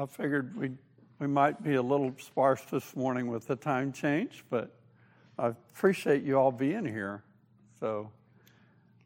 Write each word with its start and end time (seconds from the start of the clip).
I 0.00 0.06
figured 0.06 0.56
we 0.56 0.70
we 1.18 1.26
might 1.26 1.62
be 1.62 1.74
a 1.74 1.82
little 1.82 2.14
sparse 2.18 2.62
this 2.70 2.96
morning 2.96 3.26
with 3.26 3.46
the 3.46 3.54
time 3.54 3.92
change, 3.92 4.46
but 4.48 4.74
I 5.38 5.48
appreciate 5.48 6.22
you 6.22 6.38
all 6.38 6.50
being 6.50 6.86
here. 6.86 7.22
So 7.80 8.10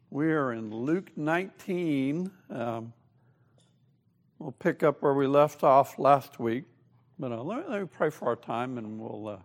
we 0.09 0.27
are 0.27 0.53
in 0.53 0.73
Luke 0.73 1.11
19. 1.17 2.31
Um, 2.49 2.93
we'll 4.39 4.53
pick 4.53 4.83
up 4.83 5.01
where 5.01 5.13
we 5.13 5.27
left 5.27 5.65
off 5.65 5.99
last 5.99 6.39
week, 6.39 6.63
but 7.19 7.33
uh, 7.33 7.43
let, 7.43 7.57
me, 7.57 7.63
let, 7.67 7.81
me, 7.81 7.87
pray 7.91 8.09
for 8.09 8.29
our 8.29 8.37
time 8.37 8.77
and 8.77 8.97
we'll 8.97 9.27
uh, 9.27 9.37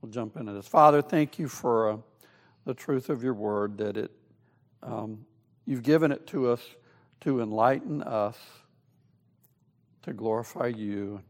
we'll 0.00 0.10
jump 0.10 0.38
into 0.38 0.54
this. 0.54 0.66
Father, 0.66 1.02
thank 1.02 1.38
you 1.38 1.46
for 1.46 1.90
uh, 1.90 1.96
the 2.64 2.72
truth 2.72 3.10
of 3.10 3.22
your 3.22 3.34
word 3.34 3.76
that 3.76 3.98
it 3.98 4.12
um, 4.82 5.26
you've 5.66 5.82
given 5.82 6.10
it 6.10 6.26
to 6.28 6.48
us 6.48 6.62
to 7.20 7.42
enlighten 7.42 8.02
us, 8.02 8.38
to 10.06 10.12
glorify 10.12 10.68
you. 10.68 11.20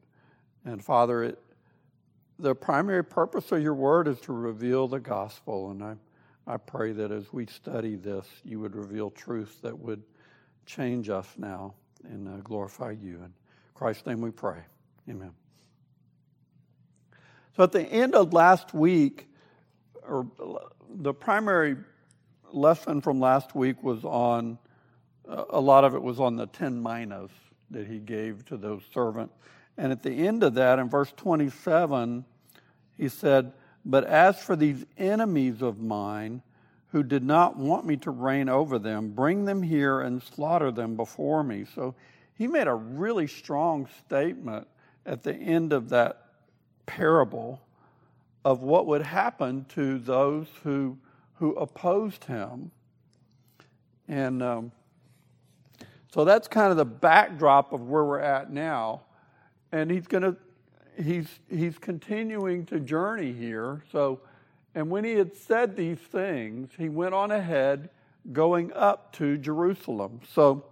And 0.66 0.84
Father, 0.84 1.24
it, 1.24 1.42
the 2.38 2.54
primary 2.54 3.02
purpose 3.02 3.50
of 3.50 3.62
your 3.62 3.74
word 3.74 4.06
is 4.06 4.20
to 4.20 4.32
reveal 4.32 4.86
the 4.86 5.00
gospel. 5.00 5.70
And 5.70 5.82
I, 5.82 5.94
I 6.46 6.58
pray 6.58 6.92
that 6.92 7.10
as 7.10 7.32
we 7.32 7.46
study 7.46 7.96
this, 7.96 8.26
you 8.44 8.60
would 8.60 8.76
reveal 8.76 9.10
truth 9.10 9.62
that 9.62 9.76
would 9.76 10.02
change 10.66 11.08
us 11.08 11.26
now 11.38 11.74
and 12.04 12.28
uh, 12.28 12.36
glorify 12.42 12.90
you. 12.90 13.16
In 13.24 13.32
Christ's 13.74 14.04
name 14.06 14.20
we 14.20 14.30
pray. 14.30 14.58
Amen. 15.08 15.32
So 17.56 17.62
at 17.62 17.72
the 17.72 17.82
end 17.82 18.14
of 18.14 18.34
last 18.34 18.74
week, 18.74 19.26
or 20.06 20.26
the 20.90 21.14
primary 21.14 21.78
lesson 22.52 23.00
from 23.00 23.20
last 23.20 23.54
week 23.54 23.82
was 23.82 24.04
on, 24.04 24.58
uh, 25.26 25.44
a 25.48 25.60
lot 25.60 25.84
of 25.84 25.94
it 25.94 26.02
was 26.02 26.20
on 26.20 26.36
the 26.36 26.46
10 26.46 26.82
minas 26.82 27.30
that 27.70 27.86
he 27.86 27.98
gave 27.98 28.44
to 28.46 28.56
those 28.56 28.82
servants 28.92 29.34
and 29.78 29.92
at 29.92 30.02
the 30.02 30.26
end 30.26 30.42
of 30.42 30.54
that, 30.54 30.78
in 30.78 30.88
verse 30.88 31.12
27, 31.16 32.24
he 32.96 33.08
said, 33.08 33.52
But 33.84 34.04
as 34.04 34.40
for 34.42 34.56
these 34.56 34.84
enemies 34.96 35.60
of 35.60 35.78
mine 35.78 36.42
who 36.88 37.02
did 37.02 37.22
not 37.22 37.56
want 37.56 37.84
me 37.84 37.96
to 37.98 38.10
reign 38.10 38.48
over 38.48 38.78
them, 38.78 39.10
bring 39.10 39.44
them 39.44 39.62
here 39.62 40.00
and 40.00 40.22
slaughter 40.22 40.70
them 40.70 40.96
before 40.96 41.42
me. 41.42 41.66
So 41.74 41.94
he 42.34 42.46
made 42.46 42.68
a 42.68 42.74
really 42.74 43.26
strong 43.26 43.86
statement 44.06 44.66
at 45.04 45.22
the 45.22 45.34
end 45.34 45.72
of 45.72 45.90
that 45.90 46.22
parable 46.86 47.60
of 48.44 48.62
what 48.62 48.86
would 48.86 49.02
happen 49.02 49.66
to 49.70 49.98
those 49.98 50.46
who, 50.62 50.96
who 51.34 51.52
opposed 51.54 52.24
him. 52.24 52.70
And 54.08 54.42
um, 54.42 54.72
so 56.16 56.24
that's 56.24 56.48
kind 56.48 56.70
of 56.70 56.78
the 56.78 56.86
backdrop 56.86 57.74
of 57.74 57.82
where 57.82 58.02
we're 58.02 58.20
at 58.20 58.50
now. 58.50 59.02
And 59.70 59.90
he's 59.90 60.06
going 60.06 60.22
to 60.22 60.36
he's 61.00 61.28
he's 61.50 61.76
continuing 61.76 62.64
to 62.66 62.80
journey 62.80 63.34
here. 63.34 63.82
So 63.92 64.22
and 64.74 64.88
when 64.88 65.04
he 65.04 65.12
had 65.12 65.36
said 65.36 65.76
these 65.76 65.98
things 65.98 66.70
he 66.78 66.88
went 66.88 67.12
on 67.12 67.32
ahead 67.32 67.90
going 68.32 68.72
up 68.72 69.12
to 69.16 69.36
jerusalem. 69.36 70.20
So 70.32 70.64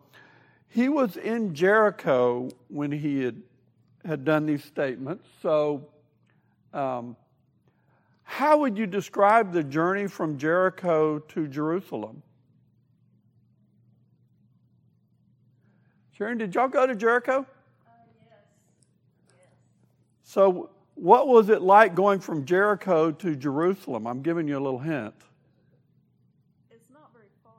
he 0.68 0.88
was 0.88 1.18
in 1.18 1.54
jericho 1.54 2.48
when 2.68 2.90
he 2.90 3.22
had 3.22 3.42
had 4.02 4.24
done 4.24 4.46
these 4.46 4.64
statements. 4.64 5.28
So 5.42 5.88
um, 6.72 7.16
how 8.22 8.60
would 8.60 8.78
you 8.78 8.86
describe 8.86 9.52
the 9.52 9.62
journey 9.62 10.06
from 10.06 10.38
jericho 10.38 11.18
to 11.18 11.48
jerusalem 11.48 12.22
sharon 16.16 16.38
did 16.38 16.54
y'all 16.54 16.68
go 16.68 16.86
to 16.86 16.94
jericho 16.94 17.46
Yes. 19.28 19.48
so, 20.22 20.70
what 20.94 21.26
was 21.26 21.48
it 21.48 21.60
like 21.60 21.94
going 21.94 22.20
from 22.20 22.44
Jericho 22.44 23.10
to 23.10 23.34
Jerusalem? 23.34 24.06
I'm 24.06 24.22
giving 24.22 24.46
you 24.46 24.56
a 24.56 24.62
little 24.62 24.78
hint. 24.78 25.14
It's 26.70 26.88
not 26.90 27.12
very 27.12 27.26
far. 27.42 27.52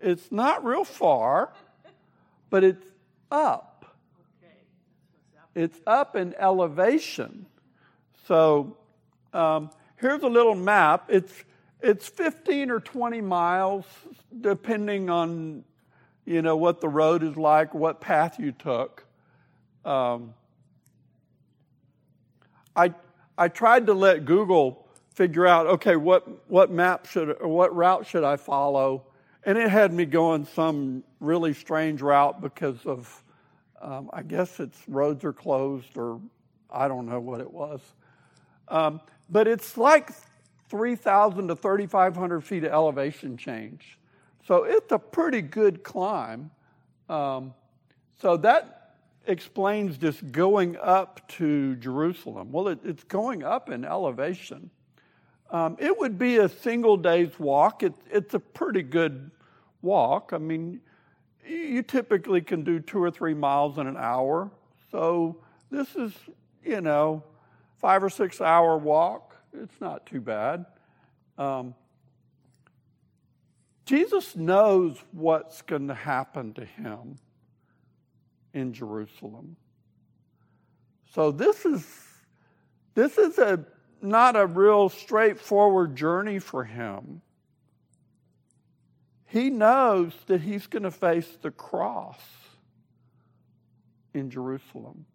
It's 0.00 0.30
not 0.30 0.64
real 0.64 0.84
far, 0.84 1.52
but 2.50 2.62
it's 2.62 2.84
up. 3.30 3.96
Okay. 4.42 4.54
It's 5.54 5.80
up 5.86 6.14
in 6.14 6.34
elevation. 6.38 7.46
So, 8.28 8.76
um, 9.32 9.70
here's 9.96 10.22
a 10.22 10.28
little 10.28 10.54
map. 10.54 11.06
It's 11.08 11.32
it's 11.80 12.08
15 12.08 12.70
or 12.70 12.80
20 12.80 13.20
miles, 13.20 13.84
depending 14.40 15.10
on 15.10 15.64
you 16.24 16.42
know 16.42 16.56
what 16.56 16.80
the 16.80 16.88
road 16.88 17.22
is 17.22 17.36
like, 17.36 17.74
what 17.74 18.00
path 18.00 18.38
you 18.38 18.52
took. 18.52 19.04
Um, 19.84 20.34
I, 22.74 22.94
I 23.36 23.48
tried 23.48 23.86
to 23.86 23.94
let 23.94 24.24
Google 24.24 24.86
figure 25.14 25.46
out, 25.46 25.66
okay, 25.66 25.96
what, 25.96 26.50
what 26.50 26.70
map 26.70 27.06
should, 27.06 27.36
or 27.40 27.48
what 27.48 27.74
route 27.74 28.06
should 28.06 28.24
I 28.24 28.36
follow? 28.36 29.06
And 29.44 29.58
it 29.58 29.70
had 29.70 29.92
me 29.92 30.06
going 30.06 30.46
some 30.46 31.04
really 31.20 31.52
strange 31.52 32.00
route 32.02 32.40
because 32.40 32.84
of, 32.86 33.22
um, 33.80 34.10
I 34.12 34.22
guess 34.22 34.58
it's 34.58 34.78
roads 34.88 35.24
are 35.24 35.32
closed 35.32 35.96
or 35.96 36.20
I 36.70 36.88
don't 36.88 37.06
know 37.06 37.20
what 37.20 37.40
it 37.40 37.52
was. 37.52 37.80
Um, 38.68 39.00
but 39.28 39.46
it's 39.46 39.76
like 39.76 40.10
3,000 40.68 41.48
to 41.48 41.56
3,500 41.56 42.40
feet 42.40 42.64
of 42.64 42.72
elevation 42.72 43.36
change. 43.36 43.98
So 44.46 44.64
it's 44.64 44.92
a 44.92 44.98
pretty 44.98 45.40
good 45.40 45.82
climb. 45.82 46.50
Um, 47.08 47.54
so 48.20 48.36
that 48.38 48.96
explains 49.26 49.98
this 49.98 50.20
going 50.20 50.76
up 50.76 51.26
to 51.28 51.76
Jerusalem. 51.76 52.52
Well, 52.52 52.68
it, 52.68 52.78
it's 52.84 53.04
going 53.04 53.42
up 53.42 53.70
in 53.70 53.84
elevation. 53.84 54.70
Um, 55.50 55.76
it 55.78 55.98
would 55.98 56.18
be 56.18 56.38
a 56.38 56.48
single 56.48 56.96
day's 56.96 57.38
walk. 57.38 57.82
It, 57.82 57.94
it's 58.10 58.34
a 58.34 58.40
pretty 58.40 58.82
good 58.82 59.30
walk. 59.82 60.32
I 60.32 60.38
mean, 60.38 60.80
you 61.46 61.82
typically 61.82 62.40
can 62.40 62.64
do 62.64 62.80
two 62.80 63.02
or 63.02 63.10
three 63.10 63.34
miles 63.34 63.78
in 63.78 63.86
an 63.86 63.96
hour. 63.96 64.50
So 64.90 65.36
this 65.70 65.94
is, 65.96 66.12
you 66.64 66.80
know, 66.80 67.22
five 67.78 68.02
or 68.02 68.10
six 68.10 68.40
hour 68.40 68.76
walk. 68.76 69.36
It's 69.52 69.80
not 69.80 70.06
too 70.06 70.20
bad. 70.20 70.66
Um, 71.38 71.74
Jesus 73.84 74.34
knows 74.34 74.98
what's 75.12 75.62
going 75.62 75.88
to 75.88 75.94
happen 75.94 76.54
to 76.54 76.64
him 76.64 77.18
in 78.52 78.72
Jerusalem. 78.72 79.56
So 81.12 81.30
this 81.30 81.64
is 81.64 81.86
this 82.94 83.18
is 83.18 83.38
a 83.38 83.64
not 84.00 84.36
a 84.36 84.46
real 84.46 84.88
straightforward 84.88 85.96
journey 85.96 86.38
for 86.38 86.64
him. 86.64 87.22
He 89.26 89.50
knows 89.50 90.12
that 90.26 90.40
he's 90.40 90.66
going 90.66 90.84
to 90.84 90.90
face 90.90 91.28
the 91.42 91.50
cross 91.50 92.20
in 94.12 94.30
Jerusalem. 94.30 95.06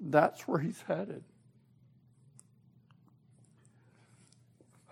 That's 0.00 0.46
where 0.46 0.58
he's 0.58 0.82
headed. 0.82 1.24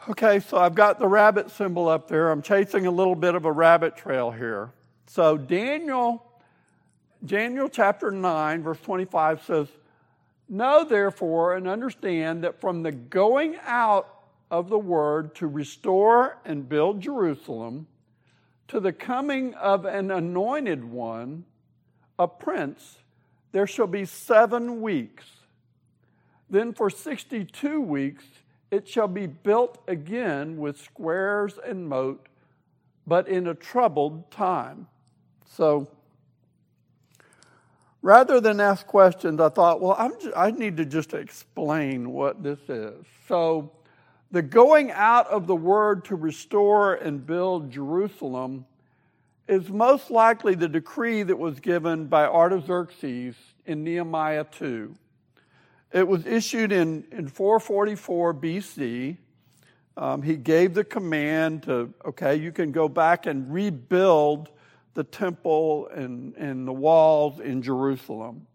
Okay, 0.08 0.41
so 0.41 0.56
I've 0.56 0.75
got 0.75 0.99
the 0.99 1.06
rabbit 1.06 1.50
symbol 1.50 1.87
up 1.87 2.08
there. 2.08 2.31
I'm 2.31 2.41
chasing 2.41 2.87
a 2.87 2.91
little 2.91 3.14
bit 3.14 3.35
of 3.35 3.44
a 3.44 3.52
rabbit 3.52 3.97
trail 3.97 4.31
here. 4.31 4.73
So 5.06 5.37
Daniel 5.37 6.25
Daniel 7.25 7.69
chapter 7.69 8.11
9, 8.11 8.62
verse 8.62 8.81
25 8.81 9.43
says, 9.44 9.69
Know 10.49 10.85
therefore 10.85 11.55
and 11.55 11.69
understand 11.69 12.44
that 12.44 12.62
from 12.62 12.82
the 12.82 12.93
going 12.93 13.56
out 13.67 14.08
of 14.50 14.70
the 14.70 14.79
word 14.79 15.35
to 15.37 15.47
restore 15.47 16.38
and 16.47 16.67
build 16.67 17.02
Jerusalem 17.02 17.87
to 18.69 18.81
the 18.81 18.93
coming 18.93 19.52
of 19.55 19.85
an 19.85 20.11
anointed 20.11 20.82
one, 20.82 21.44
a 22.19 22.26
prince, 22.26 22.99
there 23.52 23.67
shall 23.67 23.87
be 23.87 24.06
seven 24.06 24.81
weeks. 24.81 25.26
Then 26.49 26.73
for 26.73 26.88
62 26.88 27.81
weeks 27.82 28.25
it 28.71 28.89
shall 28.89 29.09
be 29.09 29.27
built 29.27 29.79
again 29.89 30.57
with 30.59 30.81
squares 30.81 31.59
and 31.65 31.89
moat, 31.89 32.29
but 33.07 33.29
in 33.29 33.47
a 33.49 33.55
troubled 33.55 34.31
time. 34.31 34.87
So, 35.45 35.89
rather 38.03 38.41
than 38.41 38.61
ask 38.61 38.87
questions, 38.87 39.41
I 39.41 39.49
thought, 39.49 39.81
well, 39.81 39.97
just, 40.21 40.37
i 40.37 40.50
need 40.50 40.77
to 40.77 40.85
just 40.85 41.15
explain 41.15 42.12
what 42.12 42.43
this 42.43 42.61
is. 42.69 43.05
So, 43.27 43.73
the 44.31 44.43
going 44.43 44.93
out 44.93 45.27
of 45.27 45.49
the 45.49 45.57
word 45.57 46.05
to 46.05 46.15
restore 46.15 46.95
and 46.95 47.27
build 47.27 47.73
Jerusalem 47.73 48.65
is 49.49 49.69
most 49.69 50.12
likely 50.12 50.55
the 50.55 50.69
decree 50.69 51.25
that 51.25 51.37
was 51.37 51.59
given 51.59 52.07
by 52.07 52.25
Artaxerxes 52.25 53.35
in 53.67 53.83
Nehemiah 53.83 54.45
2. 54.45 54.95
It 55.92 56.06
was 56.06 56.26
issued 56.26 56.73
in, 56.73 57.04
in 57.11 57.28
444 57.28 58.35
BC. 58.35 59.16
Um, 59.97 60.23
he 60.23 60.37
gave 60.37 60.75
the 60.75 60.85
command 60.85 61.64
to, 61.64 61.92
okay, 62.04 62.37
you 62.37 62.52
can 62.52 62.73
go 62.73 62.88
back 62.88 63.26
and 63.26 63.52
rebuild 63.52 64.50
the 64.94 65.04
temple 65.04 65.88
and, 65.88 66.35
and 66.37 66.66
the 66.66 66.73
walls 66.73 67.40
in 67.40 67.62
Jerusalem. 67.62 68.47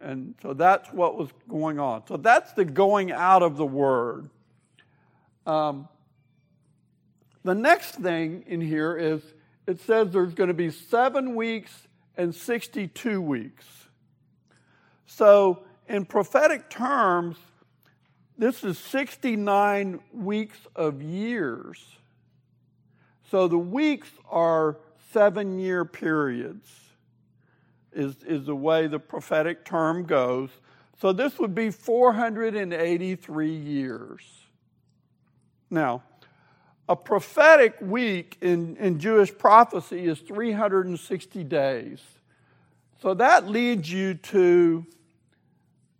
And 0.00 0.34
so 0.42 0.52
that's 0.52 0.92
what 0.92 1.16
was 1.16 1.30
going 1.48 1.80
on. 1.80 2.06
So 2.06 2.16
that's 2.16 2.52
the 2.52 2.64
going 2.64 3.12
out 3.12 3.42
of 3.42 3.56
the 3.56 3.66
word. 3.66 4.30
Um, 5.46 5.88
the 7.44 7.54
next 7.54 7.96
thing 7.96 8.44
in 8.46 8.60
here 8.60 8.96
is 8.96 9.22
it 9.66 9.80
says 9.80 10.10
there's 10.10 10.34
going 10.34 10.48
to 10.48 10.54
be 10.54 10.70
seven 10.70 11.34
weeks 11.34 11.72
and 12.16 12.34
62 12.34 13.20
weeks. 13.20 13.64
So, 15.06 15.64
in 15.88 16.04
prophetic 16.04 16.68
terms, 16.68 17.36
this 18.38 18.64
is 18.64 18.78
69 18.78 20.00
weeks 20.12 20.58
of 20.74 21.02
years. 21.02 21.84
So 23.30 23.48
the 23.48 23.58
weeks 23.58 24.10
are 24.30 24.76
seven 25.12 25.58
year 25.58 25.84
periods, 25.84 26.68
is, 27.92 28.16
is 28.24 28.46
the 28.46 28.54
way 28.54 28.86
the 28.86 28.98
prophetic 28.98 29.64
term 29.64 30.04
goes. 30.04 30.50
So 31.00 31.12
this 31.12 31.38
would 31.38 31.54
be 31.54 31.70
483 31.70 33.50
years. 33.50 34.22
Now, 35.70 36.02
a 36.88 36.94
prophetic 36.94 37.76
week 37.80 38.38
in, 38.40 38.76
in 38.76 38.98
Jewish 38.98 39.36
prophecy 39.36 40.06
is 40.06 40.20
360 40.20 41.44
days. 41.44 42.00
So 43.02 43.14
that 43.14 43.48
leads 43.48 43.90
you 43.90 44.14
to 44.14 44.86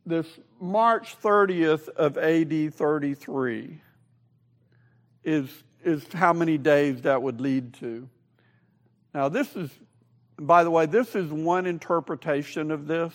this 0.06 0.26
March 0.60 1.20
30th 1.20 1.88
of 1.88 2.16
AD 2.16 2.72
33 2.72 3.80
is, 5.24 5.50
is 5.84 6.06
how 6.12 6.32
many 6.32 6.56
days 6.56 7.02
that 7.02 7.20
would 7.20 7.40
lead 7.40 7.74
to. 7.74 8.08
Now, 9.12 9.28
this 9.28 9.56
is, 9.56 9.68
by 10.38 10.62
the 10.62 10.70
way, 10.70 10.86
this 10.86 11.16
is 11.16 11.30
one 11.30 11.66
interpretation 11.66 12.70
of 12.70 12.86
this. 12.86 13.12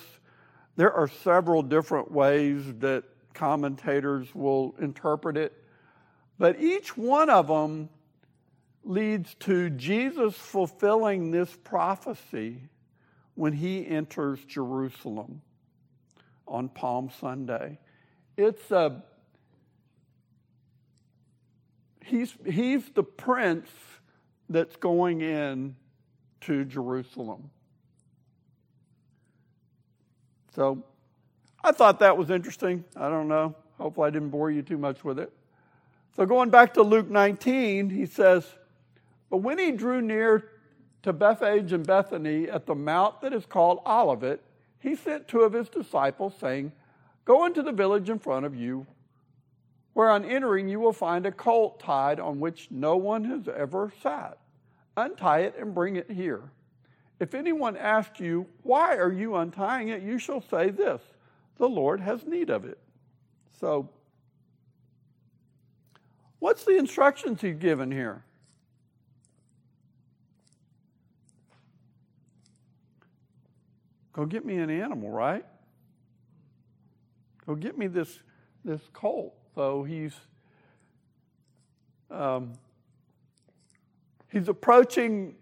There 0.75 0.91
are 0.91 1.07
several 1.07 1.63
different 1.63 2.12
ways 2.12 2.62
that 2.79 3.05
commentators 3.33 4.36
will 4.36 4.75
interpret 4.79 5.38
it. 5.38 5.53
But 6.38 6.60
each 6.60 6.98
one 6.98 7.29
of 7.29 7.48
them 7.48 7.88
leads 8.83 9.33
to 9.36 9.69
Jesus 9.69 10.36
fulfilling 10.36 11.31
this 11.31 11.55
prophecy 11.63 12.63
when 13.36 13.53
he 13.53 13.88
enters 13.88 14.43
Jerusalem 14.45 15.41
on 16.48 16.69
Palm 16.69 17.10
Sunday. 17.19 17.79
It's 18.38 18.71
a 18.71 19.03
he's 22.03 22.33
he's 22.45 22.89
the 22.89 23.03
prince 23.03 23.69
that's 24.50 24.75
going 24.75 25.21
in 25.21 25.75
to 26.41 26.65
Jerusalem. 26.65 27.50
So 30.55 30.83
I 31.63 31.71
thought 31.71 32.00
that 32.00 32.17
was 32.17 32.29
interesting. 32.29 32.83
I 32.95 33.10
don't 33.10 33.27
know. 33.27 33.55
Hopefully 33.77 34.07
I 34.07 34.10
didn't 34.10 34.29
bore 34.29 34.51
you 34.51 34.62
too 34.62 34.77
much 34.77 35.03
with 35.03 35.19
it. 35.19 35.31
So 36.15 36.25
going 36.25 36.50
back 36.50 36.74
to 36.74 36.83
Luke 36.83 37.10
19, 37.10 37.89
he 37.89 38.05
says, 38.05 38.45
But 39.29 39.38
when 39.38 39.57
he 39.57 39.71
drew 39.71 40.01
near 40.01 40.50
to 41.03 41.13
Bethphage 41.13 41.71
and 41.71 41.88
Bethany 41.88 42.50
at 42.50 42.65
the 42.65 42.75
mount 42.75 43.21
that 43.21 43.33
is 43.33 43.45
called 43.45 43.79
Olivet, 43.86 44.41
he 44.81 44.95
sent 44.95 45.27
two 45.27 45.41
of 45.41 45.53
his 45.53 45.69
disciples, 45.69 46.33
saying, 46.39 46.71
Go 47.23 47.45
into 47.45 47.61
the 47.61 47.71
village 47.71 48.09
in 48.09 48.19
front 48.19 48.45
of 48.45 48.55
you, 48.55 48.88
where 49.93 50.09
on 50.09 50.25
entering 50.25 50.67
you 50.67 50.79
will 50.79 50.93
find 50.93 51.25
a 51.25 51.31
colt 51.31 51.79
tied 51.79 52.19
on 52.19 52.39
which 52.39 52.67
no 52.71 52.97
one 52.97 53.23
has 53.25 53.47
ever 53.47 53.93
sat. 54.01 54.38
Untie 54.97 55.41
it 55.41 55.55
and 55.59 55.75
bring 55.75 55.95
it 55.95 56.09
here. 56.09 56.41
If 57.19 57.35
anyone 57.35 57.77
asks 57.77 58.19
you, 58.19 58.47
Why 58.63 58.97
are 58.97 59.11
you 59.11 59.35
untying 59.35 59.89
it? 59.89 60.01
you 60.01 60.17
shall 60.17 60.41
say 60.41 60.71
this 60.71 61.01
The 61.57 61.69
Lord 61.69 62.01
has 62.01 62.25
need 62.25 62.50
of 62.50 62.65
it. 62.65 62.79
So, 63.59 63.88
What's 66.39 66.65
the 66.65 66.75
instructions 66.75 67.41
he's 67.41 67.57
given 67.57 67.91
here? 67.91 68.23
Go 74.13 74.25
get 74.25 74.46
me 74.46 74.58
an 74.58 74.70
animal, 74.70 75.10
right? 75.10 75.46
Go 77.46 77.56
get 77.56 77.77
me 77.77 77.88
this 77.88 78.20
this 78.63 78.82
colt. 78.94 79.34
So 79.56 79.84
he's 79.84 80.13
um, 82.10 82.53
he's 84.30 84.48
approaching 84.48 85.36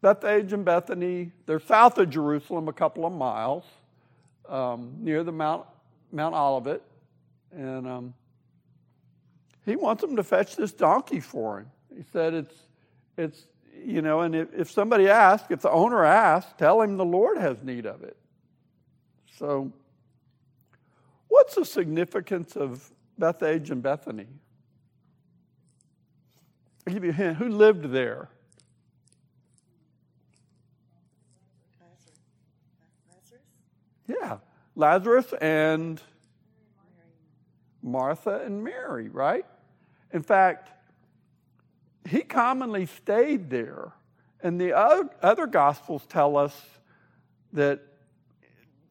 Bethphage 0.00 0.52
and 0.52 0.64
Bethany. 0.64 1.32
They're 1.46 1.60
south 1.60 1.98
of 1.98 2.10
Jerusalem, 2.10 2.68
a 2.68 2.72
couple 2.72 3.04
of 3.04 3.12
miles, 3.12 3.64
um, 4.48 4.94
near 5.00 5.24
the 5.24 5.32
Mount 5.32 5.66
Mount 6.12 6.34
Olivet, 6.34 6.82
and 7.52 7.86
um, 7.86 8.14
he 9.66 9.74
wants 9.74 10.00
them 10.00 10.16
to 10.16 10.22
fetch 10.22 10.56
this 10.56 10.72
donkey 10.72 11.20
for 11.20 11.58
him. 11.58 11.70
He 11.94 12.04
said 12.12 12.34
it's, 12.34 12.54
it's 13.18 13.46
you 13.84 14.02
know, 14.02 14.20
and 14.20 14.34
if, 14.34 14.48
if 14.54 14.70
somebody 14.70 15.08
asks, 15.08 15.50
if 15.50 15.60
the 15.60 15.70
owner 15.70 16.04
asks, 16.04 16.52
tell 16.58 16.80
him 16.80 16.96
the 16.96 17.04
Lord 17.04 17.38
has 17.38 17.62
need 17.62 17.86
of 17.86 18.02
it. 18.02 18.16
So, 19.38 19.72
what's 21.28 21.54
the 21.54 21.64
significance 21.64 22.56
of 22.56 22.90
Bethphage 23.18 23.70
and 23.70 23.82
Bethany? 23.82 24.26
I'll 26.86 26.94
give 26.94 27.04
you 27.04 27.10
a 27.10 27.14
hint. 27.14 27.36
Who 27.36 27.48
lived 27.48 27.90
there? 27.90 28.28
Yeah, 34.08 34.38
Lazarus 34.76 35.34
and 35.40 36.00
Martha 37.82 38.42
and 38.44 38.62
Mary, 38.62 39.08
right? 39.08 39.44
In 40.12 40.22
fact, 40.22 40.70
he 42.08 42.22
commonly 42.22 42.86
stayed 42.86 43.50
there. 43.50 43.92
And 44.42 44.60
the 44.60 44.76
other 44.76 45.46
gospels 45.46 46.06
tell 46.06 46.36
us 46.36 46.54
that 47.52 47.80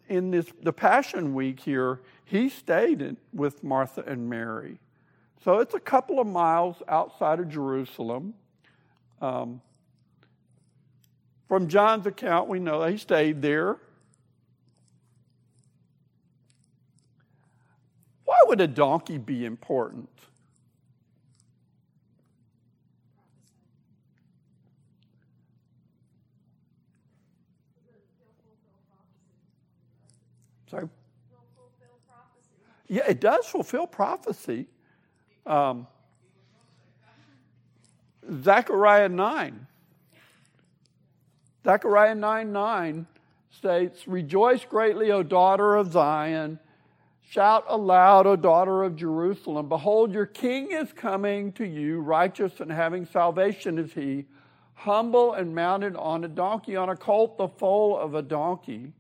in 0.08 0.32
this 0.32 0.52
the 0.62 0.74
Passion 0.74 1.34
Week 1.34 1.60
here, 1.60 2.02
he 2.26 2.50
stayed 2.50 3.02
in, 3.02 3.18
with 3.34 3.64
Martha 3.64 4.04
and 4.06 4.30
Mary. 4.30 4.80
So 5.44 5.60
it's 5.60 5.76
a 5.76 5.80
couple 5.80 6.20
of 6.20 6.28
miles 6.28 6.78
outside 6.88 7.40
of 7.40 7.50
Jerusalem. 7.50 8.34
Um, 9.22 9.62
from 11.48 11.68
John's 11.68 12.08
account, 12.08 12.50
we 12.50 12.60
know 12.60 12.84
he 12.84 12.98
stayed 12.98 13.42
there. 13.42 13.78
Why 18.26 18.38
would 18.48 18.60
a 18.60 18.68
donkey 18.68 19.20
be 19.20 19.46
important? 19.46 20.10
Sorry? 30.70 30.90
Yeah, 32.88 33.04
it 33.08 33.20
does 33.20 33.46
fulfill 33.46 33.88
prophecy. 33.88 34.68
Um, 35.46 35.88
Zechariah 38.42 39.10
9. 39.10 39.68
Zechariah 41.64 42.16
9 42.16 42.52
9 42.52 43.08
states, 43.50 44.08
Rejoice 44.08 44.66
greatly, 44.66 45.12
O 45.12 45.24
daughter 45.24 45.76
of 45.76 45.92
Zion. 45.92 46.60
Shout 47.28 47.66
aloud, 47.68 48.28
O 48.28 48.36
daughter 48.36 48.84
of 48.84 48.96
Jerusalem. 48.96 49.68
Behold, 49.68 50.14
your 50.14 50.28
king 50.28 50.72
is 50.72 50.94
coming 50.94 51.52
to 51.54 51.66
you, 51.66 52.02
righteous 52.02 52.60
and 52.60 52.72
having 52.72 53.06
salvation 53.06 53.80
is 53.80 53.94
he, 53.94 54.26
humble 54.76 55.34
and 55.34 55.56
mounted 55.56 55.96
on 55.96 56.24
a 56.24 56.28
donkey, 56.28 56.76
on 56.76 56.90
a 56.90 56.96
colt, 56.96 57.38
the 57.38 57.48
foal 57.48 57.98
of 57.98 58.14
a 58.14 58.22
donkey. 58.22 58.94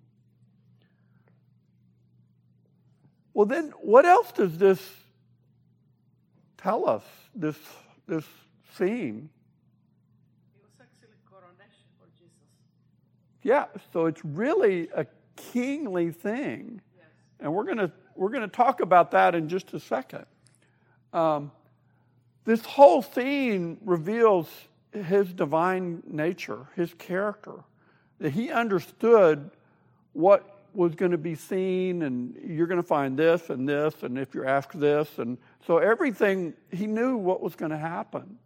Well, 3.35 3.45
then, 3.45 3.73
what 3.81 4.05
else 4.05 4.31
does 4.31 4.57
this 4.57 4.81
tell 6.57 6.89
us, 6.89 7.03
this, 7.35 7.57
this 8.07 8.23
scene? 8.77 9.29
It 10.55 10.63
was 10.63 10.71
actually 10.79 11.17
coronation 11.29 11.83
for 11.99 12.07
Jesus. 12.17 12.31
Yeah, 13.43 13.65
so 13.91 14.05
it's 14.05 14.23
really 14.23 14.87
a 14.95 15.05
kingly 15.35 16.11
thing. 16.11 16.79
Yes. 16.97 17.07
And 17.41 17.53
we're 17.53 17.65
going 17.65 17.77
to 17.77 17.91
we're 18.15 18.29
going 18.29 18.43
to 18.43 18.47
talk 18.47 18.79
about 18.79 19.11
that 19.11 19.35
in 19.35 19.49
just 19.49 19.73
a 19.73 19.81
second. 19.81 20.25
Um, 21.11 21.51
this 22.45 22.63
whole 22.63 23.01
scene 23.01 23.77
reveals 23.83 24.49
his 24.93 25.33
divine 25.33 26.01
nature, 26.07 26.67
his 26.77 26.93
character, 26.93 27.65
that 28.19 28.31
he 28.31 28.49
understood 28.49 29.51
what 30.13 30.54
was 30.75 30.95
going 30.95 31.11
to 31.11 31.17
be 31.17 31.35
seen, 31.35 32.01
and 32.01 32.35
you're 32.45 32.67
going 32.67 32.81
to 32.81 32.87
find 32.87 33.17
this 33.17 33.49
and 33.49 33.67
this, 33.67 34.03
and 34.03 34.17
if 34.17 34.33
you're 34.33 34.47
asked 34.47 34.79
this. 34.79 35.17
And 35.17 35.37
so 35.65 35.77
everything, 35.77 36.53
he 36.71 36.87
knew 36.87 37.17
what 37.17 37.41
was 37.41 37.55
going 37.55 37.71
to 37.71 37.77
happen. 37.77 38.37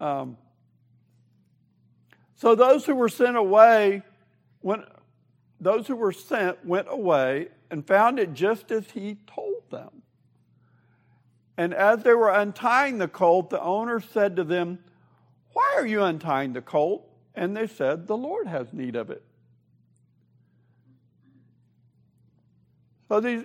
Um, 0.00 0.36
so 2.36 2.54
those 2.54 2.84
who 2.84 2.94
were 2.94 3.08
sent 3.08 3.36
away, 3.36 4.02
when 4.60 4.84
those 5.60 5.86
who 5.86 5.94
were 5.94 6.12
sent 6.12 6.64
went 6.66 6.88
away 6.90 7.48
and 7.70 7.86
found 7.86 8.18
it 8.18 8.34
just 8.34 8.72
as 8.72 8.90
he 8.90 9.16
told 9.26 9.70
them. 9.70 10.02
And 11.56 11.72
as 11.72 12.02
they 12.02 12.14
were 12.14 12.30
untying 12.30 12.98
the 12.98 13.08
colt, 13.08 13.50
the 13.50 13.60
owner 13.60 14.00
said 14.00 14.36
to 14.36 14.44
them, 14.44 14.80
Why 15.52 15.74
are 15.76 15.86
you 15.86 16.02
untying 16.02 16.52
the 16.52 16.62
colt? 16.62 17.08
And 17.34 17.56
they 17.56 17.66
said, 17.66 18.06
The 18.06 18.16
Lord 18.16 18.46
has 18.46 18.72
need 18.72 18.96
of 18.96 19.10
it. 19.10 19.22
So 23.12 23.20
these 23.20 23.44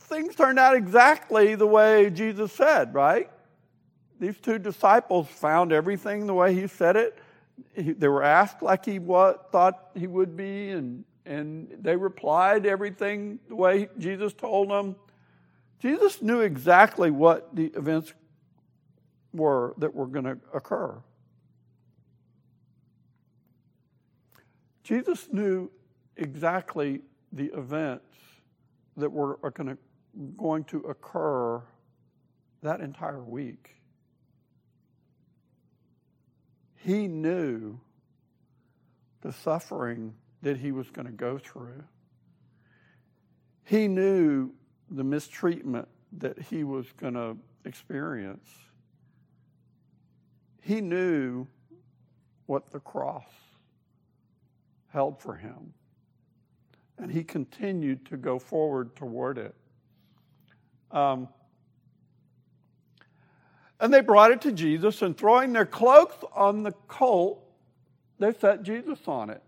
things 0.00 0.34
turned 0.34 0.58
out 0.58 0.76
exactly 0.76 1.54
the 1.54 1.66
way 1.66 2.10
Jesus 2.10 2.52
said, 2.52 2.92
right? 2.92 3.30
These 4.20 4.36
two 4.38 4.58
disciples 4.58 5.28
found 5.28 5.72
everything 5.72 6.26
the 6.26 6.34
way 6.34 6.52
he 6.52 6.66
said 6.66 6.96
it. 6.96 7.18
They 7.74 8.06
were 8.06 8.22
asked 8.22 8.60
like 8.60 8.84
he 8.84 8.98
thought 8.98 9.88
he 9.94 10.06
would 10.06 10.36
be, 10.36 10.72
and, 10.72 11.06
and 11.24 11.74
they 11.80 11.96
replied 11.96 12.66
everything 12.66 13.38
the 13.48 13.56
way 13.56 13.88
Jesus 13.96 14.34
told 14.34 14.68
them. 14.68 14.94
Jesus 15.80 16.20
knew 16.20 16.40
exactly 16.40 17.10
what 17.10 17.56
the 17.56 17.68
events 17.68 18.12
were 19.32 19.72
that 19.78 19.94
were 19.94 20.06
going 20.06 20.26
to 20.26 20.36
occur. 20.52 21.00
Jesus 24.82 25.28
knew 25.32 25.70
exactly 26.18 27.00
the 27.32 27.46
events 27.54 28.11
that 28.96 29.10
were 29.10 29.38
going 29.50 29.68
to, 29.68 29.78
going 30.36 30.64
to 30.64 30.78
occur 30.80 31.62
that 32.62 32.80
entire 32.80 33.22
week. 33.22 33.76
He 36.76 37.06
knew 37.06 37.78
the 39.20 39.32
suffering 39.32 40.14
that 40.42 40.56
he 40.56 40.72
was 40.72 40.90
going 40.90 41.06
to 41.06 41.12
go 41.12 41.38
through. 41.38 41.84
He 43.64 43.88
knew 43.88 44.50
the 44.90 45.04
mistreatment 45.04 45.88
that 46.18 46.38
he 46.38 46.64
was 46.64 46.86
going 46.92 47.14
to 47.14 47.36
experience. 47.64 48.50
He 50.60 50.80
knew 50.80 51.46
what 52.46 52.70
the 52.70 52.80
cross 52.80 53.30
held 54.88 55.20
for 55.20 55.36
him. 55.36 55.72
And 56.98 57.10
he 57.10 57.24
continued 57.24 58.06
to 58.06 58.16
go 58.16 58.38
forward 58.38 58.94
toward 58.94 59.38
it. 59.38 59.54
Um, 60.90 61.28
and 63.80 63.92
they 63.92 64.00
brought 64.00 64.30
it 64.30 64.40
to 64.42 64.52
Jesus, 64.52 65.02
and 65.02 65.16
throwing 65.16 65.52
their 65.52 65.66
cloaks 65.66 66.16
on 66.34 66.62
the 66.62 66.72
colt, 66.86 67.42
they 68.20 68.32
set 68.32 68.62
Jesus 68.62 69.00
on 69.06 69.30
it. 69.30 69.42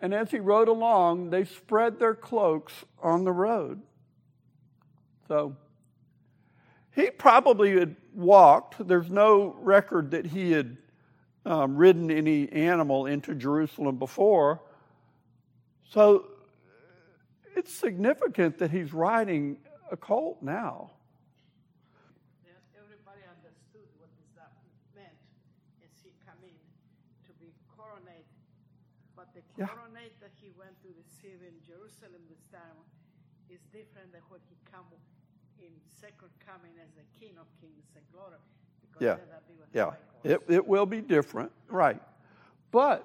And 0.00 0.12
as 0.12 0.30
he 0.30 0.40
rode 0.40 0.66
along, 0.66 1.30
they 1.30 1.44
spread 1.44 1.98
their 1.98 2.14
cloaks 2.14 2.72
on 3.00 3.24
the 3.24 3.32
road. 3.32 3.82
So 5.28 5.56
he 6.96 7.10
probably 7.10 7.78
had 7.78 7.94
walked. 8.12 8.86
There's 8.88 9.10
no 9.10 9.54
record 9.60 10.10
that 10.10 10.26
he 10.26 10.50
had 10.52 10.76
um, 11.46 11.76
ridden 11.76 12.10
any 12.10 12.50
animal 12.50 13.06
into 13.06 13.34
Jerusalem 13.34 13.96
before. 13.96 14.60
So 15.84 16.29
it's 17.60 17.76
significant 17.76 18.56
that 18.56 18.70
he's 18.70 18.94
riding 18.94 19.58
a 19.92 19.96
colt 19.96 20.38
now. 20.40 20.90
Yeah, 22.40 22.56
everybody 22.72 23.20
understood 23.28 23.84
what 24.00 24.08
that 24.34 24.52
meant 24.96 25.20
as 25.84 25.92
he 26.00 26.16
come 26.24 26.40
in 26.40 26.56
to 27.28 27.32
be 27.36 27.52
coronated. 27.76 28.32
But 29.14 29.28
the 29.36 29.44
Yeah. 29.60 29.68
that 30.24 30.32
he 30.40 30.48
went 30.56 30.80
to 30.80 30.88
receive 30.96 31.42
in 31.44 31.60
Jerusalem 31.60 32.24
this 32.32 32.44
time 32.48 32.80
is 33.50 33.60
different 33.68 34.12
than 34.12 34.22
what 34.32 34.40
he 34.48 34.56
come 34.64 34.88
in 35.60 35.72
second 35.84 36.32
coming 36.40 36.72
as 36.80 36.88
the 36.96 37.04
King 37.12 37.36
of 37.36 37.46
Kings 37.60 37.92
and 37.94 38.04
glory. 38.10 38.40
Because 38.80 39.02
Yeah. 39.02 39.16
be 39.46 39.54
Yeah, 39.74 39.92
it, 40.24 40.40
it 40.48 40.66
will 40.66 40.86
be 40.86 41.02
different, 41.02 41.52
right. 41.68 42.00
But 42.70 43.04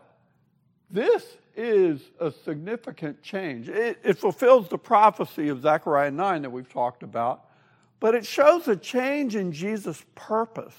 this 0.89 1.37
is 1.55 2.01
a 2.19 2.31
significant 2.31 3.21
change. 3.21 3.69
It, 3.69 3.99
it 4.03 4.17
fulfills 4.17 4.69
the 4.69 4.77
prophecy 4.77 5.49
of 5.49 5.61
Zechariah 5.61 6.11
9 6.11 6.41
that 6.43 6.49
we've 6.49 6.69
talked 6.69 7.03
about, 7.03 7.45
but 7.99 8.15
it 8.15 8.25
shows 8.25 8.67
a 8.67 8.75
change 8.75 9.35
in 9.35 9.51
Jesus' 9.51 10.03
purpose. 10.15 10.75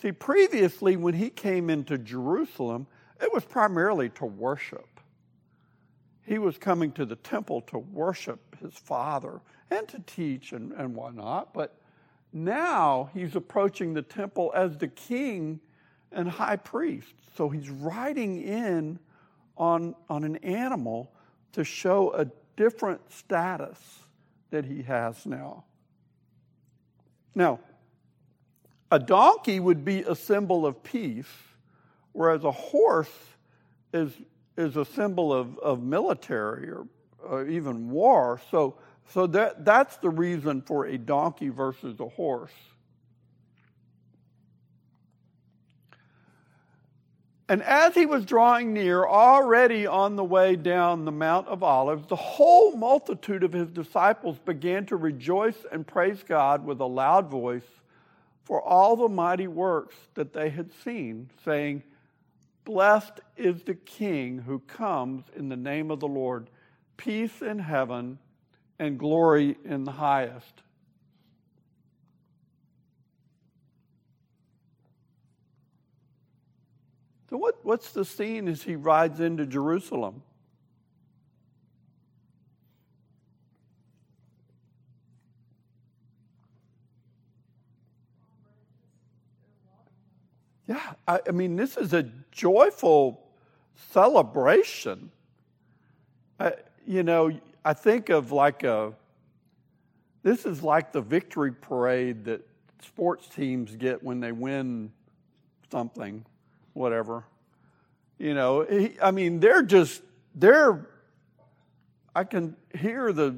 See, 0.00 0.12
previously, 0.12 0.96
when 0.96 1.14
he 1.14 1.30
came 1.30 1.70
into 1.70 1.98
Jerusalem, 1.98 2.86
it 3.20 3.32
was 3.32 3.44
primarily 3.44 4.10
to 4.10 4.26
worship. 4.26 4.86
He 6.22 6.38
was 6.38 6.58
coming 6.58 6.92
to 6.92 7.04
the 7.04 7.16
temple 7.16 7.62
to 7.62 7.78
worship 7.78 8.56
his 8.60 8.74
father 8.74 9.40
and 9.70 9.88
to 9.88 9.98
teach 10.00 10.52
and, 10.52 10.72
and 10.72 10.94
whatnot, 10.94 11.54
but 11.54 11.74
now 12.32 13.10
he's 13.14 13.34
approaching 13.34 13.94
the 13.94 14.02
temple 14.02 14.52
as 14.54 14.76
the 14.76 14.88
king 14.88 15.60
and 16.12 16.28
high 16.28 16.56
priest. 16.56 17.14
So 17.36 17.48
he's 17.48 17.70
riding 17.70 18.42
in 18.42 18.98
on, 19.58 19.94
on 20.08 20.24
an 20.24 20.36
animal 20.36 21.12
to 21.52 21.64
show 21.64 22.12
a 22.14 22.26
different 22.56 23.00
status 23.12 23.78
that 24.50 24.64
he 24.64 24.82
has 24.82 25.26
now. 25.26 25.64
Now, 27.34 27.60
a 28.90 28.98
donkey 28.98 29.60
would 29.60 29.84
be 29.84 30.00
a 30.00 30.14
symbol 30.14 30.64
of 30.64 30.82
peace, 30.82 31.26
whereas 32.12 32.44
a 32.44 32.50
horse 32.50 33.14
is, 33.92 34.12
is 34.56 34.76
a 34.76 34.84
symbol 34.84 35.32
of, 35.32 35.58
of 35.58 35.82
military 35.82 36.68
or, 36.68 36.86
or 37.22 37.46
even 37.46 37.90
war. 37.90 38.40
So, 38.50 38.76
so 39.12 39.26
that, 39.28 39.64
that's 39.64 39.98
the 39.98 40.10
reason 40.10 40.62
for 40.62 40.86
a 40.86 40.96
donkey 40.96 41.48
versus 41.48 42.00
a 42.00 42.08
horse. 42.08 42.52
And 47.48 47.62
as 47.62 47.94
he 47.94 48.04
was 48.04 48.26
drawing 48.26 48.74
near, 48.74 49.06
already 49.06 49.86
on 49.86 50.16
the 50.16 50.24
way 50.24 50.54
down 50.54 51.06
the 51.06 51.12
Mount 51.12 51.48
of 51.48 51.62
Olives, 51.62 52.06
the 52.06 52.16
whole 52.16 52.76
multitude 52.76 53.42
of 53.42 53.54
his 53.54 53.70
disciples 53.70 54.38
began 54.44 54.84
to 54.86 54.96
rejoice 54.96 55.56
and 55.72 55.86
praise 55.86 56.22
God 56.22 56.66
with 56.66 56.78
a 56.80 56.86
loud 56.86 57.30
voice 57.30 57.62
for 58.44 58.62
all 58.62 58.96
the 58.96 59.08
mighty 59.08 59.46
works 59.46 59.96
that 60.14 60.34
they 60.34 60.50
had 60.50 60.70
seen, 60.84 61.30
saying, 61.44 61.82
Blessed 62.64 63.20
is 63.36 63.62
the 63.62 63.74
King 63.74 64.38
who 64.40 64.58
comes 64.60 65.24
in 65.34 65.48
the 65.48 65.56
name 65.56 65.90
of 65.90 66.00
the 66.00 66.08
Lord, 66.08 66.50
peace 66.98 67.40
in 67.40 67.58
heaven 67.58 68.18
and 68.78 68.98
glory 68.98 69.56
in 69.64 69.84
the 69.84 69.92
highest. 69.92 70.62
So, 77.30 77.36
what, 77.36 77.58
what's 77.62 77.90
the 77.90 78.04
scene 78.04 78.48
as 78.48 78.62
he 78.62 78.74
rides 78.74 79.20
into 79.20 79.44
Jerusalem? 79.44 80.22
Yeah, 90.66 90.92
I, 91.06 91.20
I 91.26 91.30
mean, 91.32 91.56
this 91.56 91.76
is 91.78 91.94
a 91.94 92.04
joyful 92.30 93.26
celebration. 93.90 95.10
I, 96.38 96.54
you 96.86 97.02
know, 97.02 97.30
I 97.64 97.72
think 97.72 98.10
of 98.10 98.32
like 98.32 98.64
a, 98.64 98.92
this 100.22 100.44
is 100.44 100.62
like 100.62 100.92
the 100.92 101.00
victory 101.00 101.52
parade 101.52 102.24
that 102.26 102.46
sports 102.82 103.28
teams 103.28 103.76
get 103.76 104.02
when 104.02 104.20
they 104.20 104.32
win 104.32 104.92
something, 105.70 106.24
whatever. 106.78 107.24
You 108.18 108.34
know, 108.34 108.62
he, 108.62 108.92
I 109.02 109.10
mean, 109.10 109.40
they're 109.40 109.62
just, 109.62 110.02
they're, 110.34 110.88
I 112.14 112.24
can 112.24 112.56
hear 112.74 113.12
the, 113.12 113.36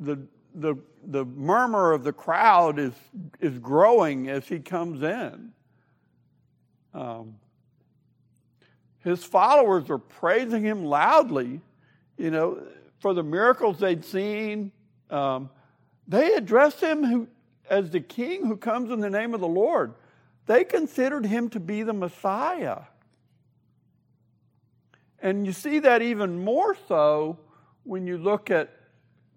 the, 0.00 0.18
the, 0.54 0.76
the 1.06 1.24
murmur 1.24 1.92
of 1.92 2.02
the 2.02 2.12
crowd 2.12 2.78
is, 2.78 2.92
is 3.40 3.58
growing 3.58 4.28
as 4.28 4.48
he 4.48 4.58
comes 4.58 5.02
in. 5.02 5.52
Um, 6.94 7.36
his 9.04 9.22
followers 9.22 9.88
are 9.90 9.98
praising 9.98 10.62
him 10.62 10.84
loudly, 10.84 11.60
you 12.16 12.30
know, 12.30 12.62
for 12.98 13.14
the 13.14 13.22
miracles 13.22 13.78
they'd 13.78 14.04
seen. 14.04 14.72
Um, 15.10 15.50
they 16.06 16.34
address 16.34 16.80
him 16.80 17.04
who, 17.04 17.28
as 17.70 17.90
the 17.90 18.00
king 18.00 18.46
who 18.46 18.56
comes 18.56 18.90
in 18.90 19.00
the 19.00 19.10
name 19.10 19.34
of 19.34 19.40
the 19.40 19.48
Lord. 19.48 19.94
They 20.48 20.64
considered 20.64 21.26
him 21.26 21.50
to 21.50 21.60
be 21.60 21.82
the 21.82 21.92
Messiah. 21.92 22.80
And 25.20 25.46
you 25.46 25.52
see 25.52 25.80
that 25.80 26.00
even 26.00 26.42
more 26.42 26.74
so 26.88 27.38
when 27.84 28.06
you 28.06 28.16
look 28.16 28.50
at, 28.50 28.70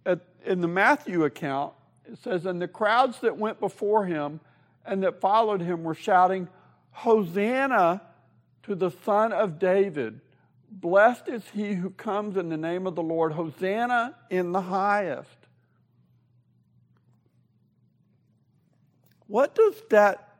at 0.05 0.21
in 0.45 0.61
the 0.61 0.69
Matthew 0.69 1.25
account. 1.25 1.73
It 2.05 2.17
says, 2.23 2.45
And 2.45 2.61
the 2.61 2.67
crowds 2.69 3.19
that 3.19 3.37
went 3.37 3.59
before 3.59 4.05
him 4.05 4.39
and 4.85 5.03
that 5.03 5.19
followed 5.19 5.59
him 5.61 5.83
were 5.83 5.95
shouting, 5.95 6.47
Hosanna 6.91 8.01
to 8.63 8.73
the 8.73 8.91
Son 9.03 9.33
of 9.33 9.59
David. 9.59 10.21
Blessed 10.71 11.27
is 11.27 11.43
he 11.53 11.73
who 11.73 11.89
comes 11.89 12.37
in 12.37 12.47
the 12.47 12.55
name 12.55 12.87
of 12.87 12.95
the 12.95 13.03
Lord. 13.03 13.33
Hosanna 13.33 14.15
in 14.29 14.53
the 14.53 14.61
highest. 14.61 15.27
What 19.27 19.53
does 19.55 19.75
that 19.89 20.30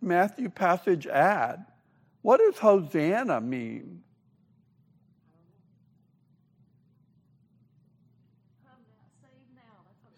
Matthew 0.00 0.48
passage 0.48 1.06
add? 1.06 1.64
What 2.22 2.38
does 2.38 2.58
Hosanna 2.58 3.40
mean? 3.40 4.02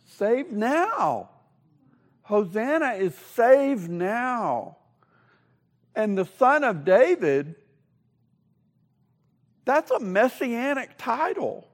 Save 0.04 0.52
now. 0.52 1.30
Hosanna 2.22 2.92
is 2.92 3.14
save 3.34 3.88
now. 3.88 4.76
And 5.94 6.16
the 6.16 6.24
son 6.38 6.64
of 6.64 6.84
David, 6.84 7.56
that's 9.64 9.90
a 9.90 9.98
messianic 9.98 10.96
title. 10.96 11.66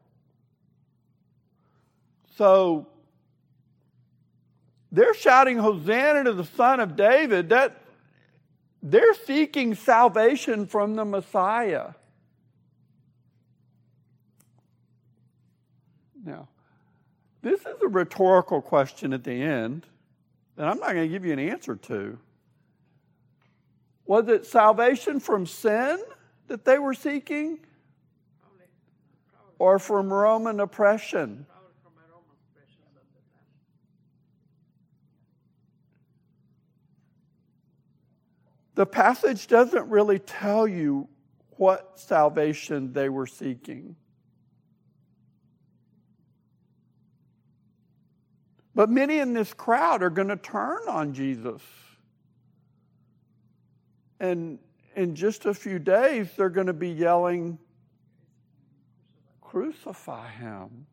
So 2.36 2.86
they're 4.90 5.14
shouting 5.14 5.58
Hosanna 5.58 6.24
to 6.24 6.32
the 6.32 6.44
son 6.44 6.80
of 6.80 6.96
David. 6.96 7.50
That 7.50 7.82
they're 8.82 9.14
seeking 9.14 9.74
salvation 9.74 10.66
from 10.66 10.94
the 10.94 11.04
Messiah. 11.04 11.90
Now, 16.24 16.48
this 17.42 17.60
is 17.60 17.82
a 17.82 17.88
rhetorical 17.88 18.60
question 18.60 19.12
at 19.12 19.24
the 19.24 19.42
end 19.42 19.86
that 20.56 20.68
I'm 20.68 20.78
not 20.78 20.92
going 20.92 21.08
to 21.08 21.08
give 21.08 21.24
you 21.24 21.32
an 21.32 21.38
answer 21.38 21.76
to. 21.76 22.18
Was 24.06 24.28
it 24.28 24.46
salvation 24.46 25.20
from 25.20 25.46
sin 25.46 26.02
that 26.48 26.64
they 26.64 26.78
were 26.78 26.94
seeking 26.94 27.60
or 29.58 29.78
from 29.78 30.12
Roman 30.12 30.60
oppression? 30.60 31.46
The 38.78 38.86
passage 38.86 39.48
doesn't 39.48 39.90
really 39.90 40.20
tell 40.20 40.68
you 40.68 41.08
what 41.56 41.98
salvation 41.98 42.92
they 42.92 43.08
were 43.08 43.26
seeking. 43.26 43.96
But 48.76 48.88
many 48.88 49.18
in 49.18 49.32
this 49.32 49.52
crowd 49.52 50.00
are 50.04 50.10
going 50.10 50.28
to 50.28 50.36
turn 50.36 50.78
on 50.88 51.12
Jesus. 51.12 51.60
And 54.20 54.60
in 54.94 55.16
just 55.16 55.46
a 55.46 55.54
few 55.54 55.80
days, 55.80 56.28
they're 56.36 56.48
going 56.48 56.68
to 56.68 56.72
be 56.72 56.90
yelling, 56.90 57.58
Crucify 59.40 60.30
him. 60.30 60.86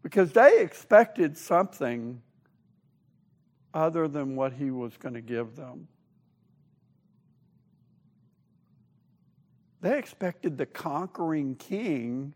Because 0.00 0.30
they 0.30 0.60
expected 0.60 1.36
something 1.36 2.22
other 3.72 4.08
than 4.08 4.36
what 4.36 4.52
he 4.52 4.70
was 4.70 4.96
going 4.96 5.14
to 5.14 5.20
give 5.20 5.56
them. 5.56 5.88
They 9.80 9.98
expected 9.98 10.58
the 10.58 10.66
conquering 10.66 11.54
king 11.54 12.34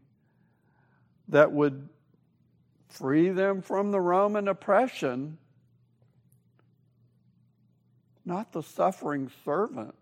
that 1.29 1.53
would 1.53 1.89
free 2.89 3.31
them 3.31 3.61
from 3.61 3.91
the 3.91 4.01
Roman 4.01 4.49
oppression, 4.49 5.39
not 8.25 8.53
the 8.53 8.63
suffering 8.63 9.31
servant. 9.45 9.95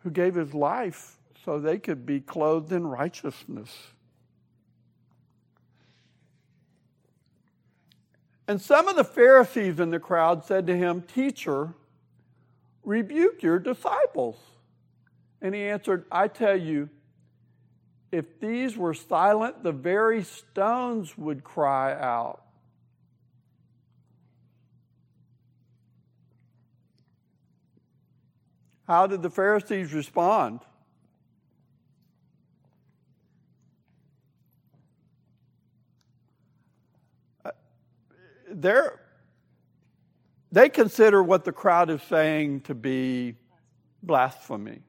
Who 0.00 0.10
gave 0.10 0.34
his 0.34 0.52
life 0.52 1.18
so 1.44 1.58
they 1.58 1.78
could 1.78 2.04
be 2.04 2.20
clothed 2.20 2.72
in 2.72 2.86
righteousness. 2.86 3.74
And 8.48 8.60
some 8.60 8.88
of 8.88 8.96
the 8.96 9.04
Pharisees 9.04 9.78
in 9.78 9.90
the 9.90 10.00
crowd 10.00 10.42
said 10.42 10.66
to 10.68 10.76
him, 10.76 11.02
Teacher, 11.02 11.74
rebuke 12.82 13.42
your 13.42 13.58
disciples. 13.58 14.36
And 15.42 15.54
he 15.54 15.64
answered, 15.64 16.06
I 16.10 16.28
tell 16.28 16.56
you, 16.56 16.88
if 18.10 18.40
these 18.40 18.74
were 18.74 18.94
silent, 18.94 19.62
the 19.62 19.70
very 19.72 20.24
stones 20.24 21.16
would 21.18 21.44
cry 21.44 21.92
out. 21.92 22.42
How 28.86 29.06
did 29.06 29.20
the 29.20 29.28
Pharisees 29.28 29.92
respond? 29.92 30.60
They're, 38.60 38.98
they 40.50 40.68
consider 40.68 41.22
what 41.22 41.44
the 41.44 41.52
crowd 41.52 41.90
is 41.90 42.02
saying 42.02 42.62
to 42.62 42.74
be 42.74 43.36
blasphemy. 44.02 44.80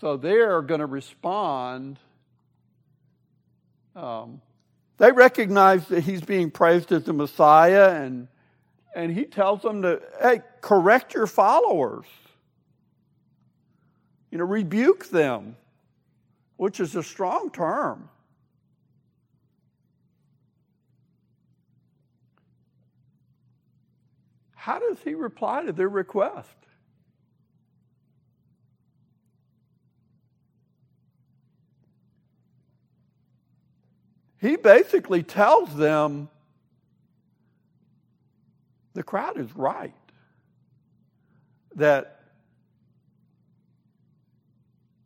So 0.00 0.16
they're 0.16 0.60
going 0.62 0.80
to 0.80 0.86
respond. 0.86 2.00
Um, 3.94 4.40
they 4.98 5.12
recognize 5.12 5.86
that 5.88 6.00
he's 6.00 6.22
being 6.22 6.50
praised 6.50 6.90
as 6.90 7.04
the 7.04 7.12
Messiah, 7.12 7.90
and, 8.02 8.26
and 8.96 9.12
he 9.12 9.24
tells 9.24 9.62
them 9.62 9.82
to, 9.82 10.02
hey, 10.20 10.42
correct 10.60 11.14
your 11.14 11.28
followers. 11.28 12.06
You 14.32 14.38
know, 14.38 14.44
rebuke 14.44 15.10
them, 15.10 15.56
which 16.56 16.80
is 16.80 16.96
a 16.96 17.02
strong 17.04 17.50
term. 17.50 18.08
How 24.62 24.78
does 24.78 24.98
he 25.02 25.14
reply 25.14 25.64
to 25.64 25.72
their 25.72 25.88
request? 25.88 26.54
He 34.40 34.54
basically 34.54 35.24
tells 35.24 35.74
them 35.74 36.28
the 38.94 39.02
crowd 39.02 39.36
is 39.36 39.50
right. 39.56 39.92
That 41.74 42.20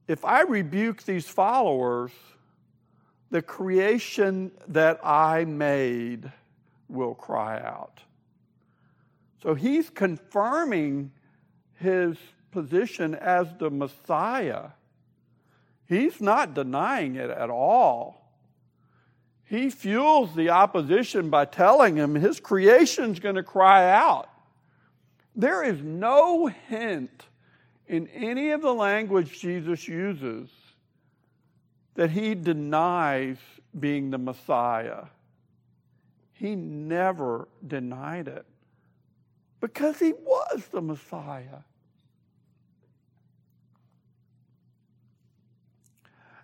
if 0.07 0.23
I 0.23 0.43
rebuke 0.43 1.05
these 1.05 1.27
followers, 1.27 2.13
the 3.31 3.41
creation 3.41 4.51
that 4.69 5.01
I 5.03 5.47
made 5.47 6.31
will 6.91 7.15
cry 7.15 7.59
out. 7.59 8.03
So 9.47 9.55
he's 9.55 9.91
confirming 9.91 11.13
his 11.75 12.17
position 12.51 13.15
as 13.15 13.47
the 13.61 13.71
Messiah. 13.71 14.71
He's 15.89 16.21
not 16.21 16.55
denying 16.55 17.15
it 17.15 17.31
at 17.31 17.49
all. 17.49 18.29
He 19.45 19.71
fuels 19.71 20.35
the 20.35 20.51
opposition 20.51 21.31
by 21.31 21.45
telling 21.45 21.95
him 21.95 22.17
his 22.17 22.41
creation's 22.41 23.21
going 23.21 23.37
to 23.37 23.45
cry 23.45 23.89
out. 23.89 24.29
There 25.37 25.63
is 25.63 25.81
no 25.81 26.49
hint 26.49 27.27
in 27.87 28.09
any 28.09 28.51
of 28.51 28.63
the 28.63 28.75
language 28.75 29.39
Jesus 29.39 29.87
uses 29.87 30.51
that 31.95 32.11
he 32.11 32.35
denies 32.35 33.37
being 33.79 34.11
the 34.11 34.19
Messiah. 34.19 35.05
He 36.33 36.57
never 36.57 37.47
denied 37.65 38.27
it 38.27 38.45
because 39.67 39.99
he 39.99 40.13
was 40.13 40.69
the 40.71 40.81
Messiah. 40.81 41.65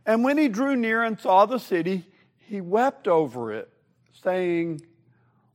And 0.05 0.25
when 0.25 0.37
he 0.37 0.49
drew 0.49 0.75
near 0.75 1.05
and 1.05 1.21
saw 1.21 1.47
the 1.47 1.59
city, 1.59 2.05
he 2.41 2.61
wept 2.61 3.07
over 3.07 3.53
it, 3.53 3.71
saying, 4.25 4.83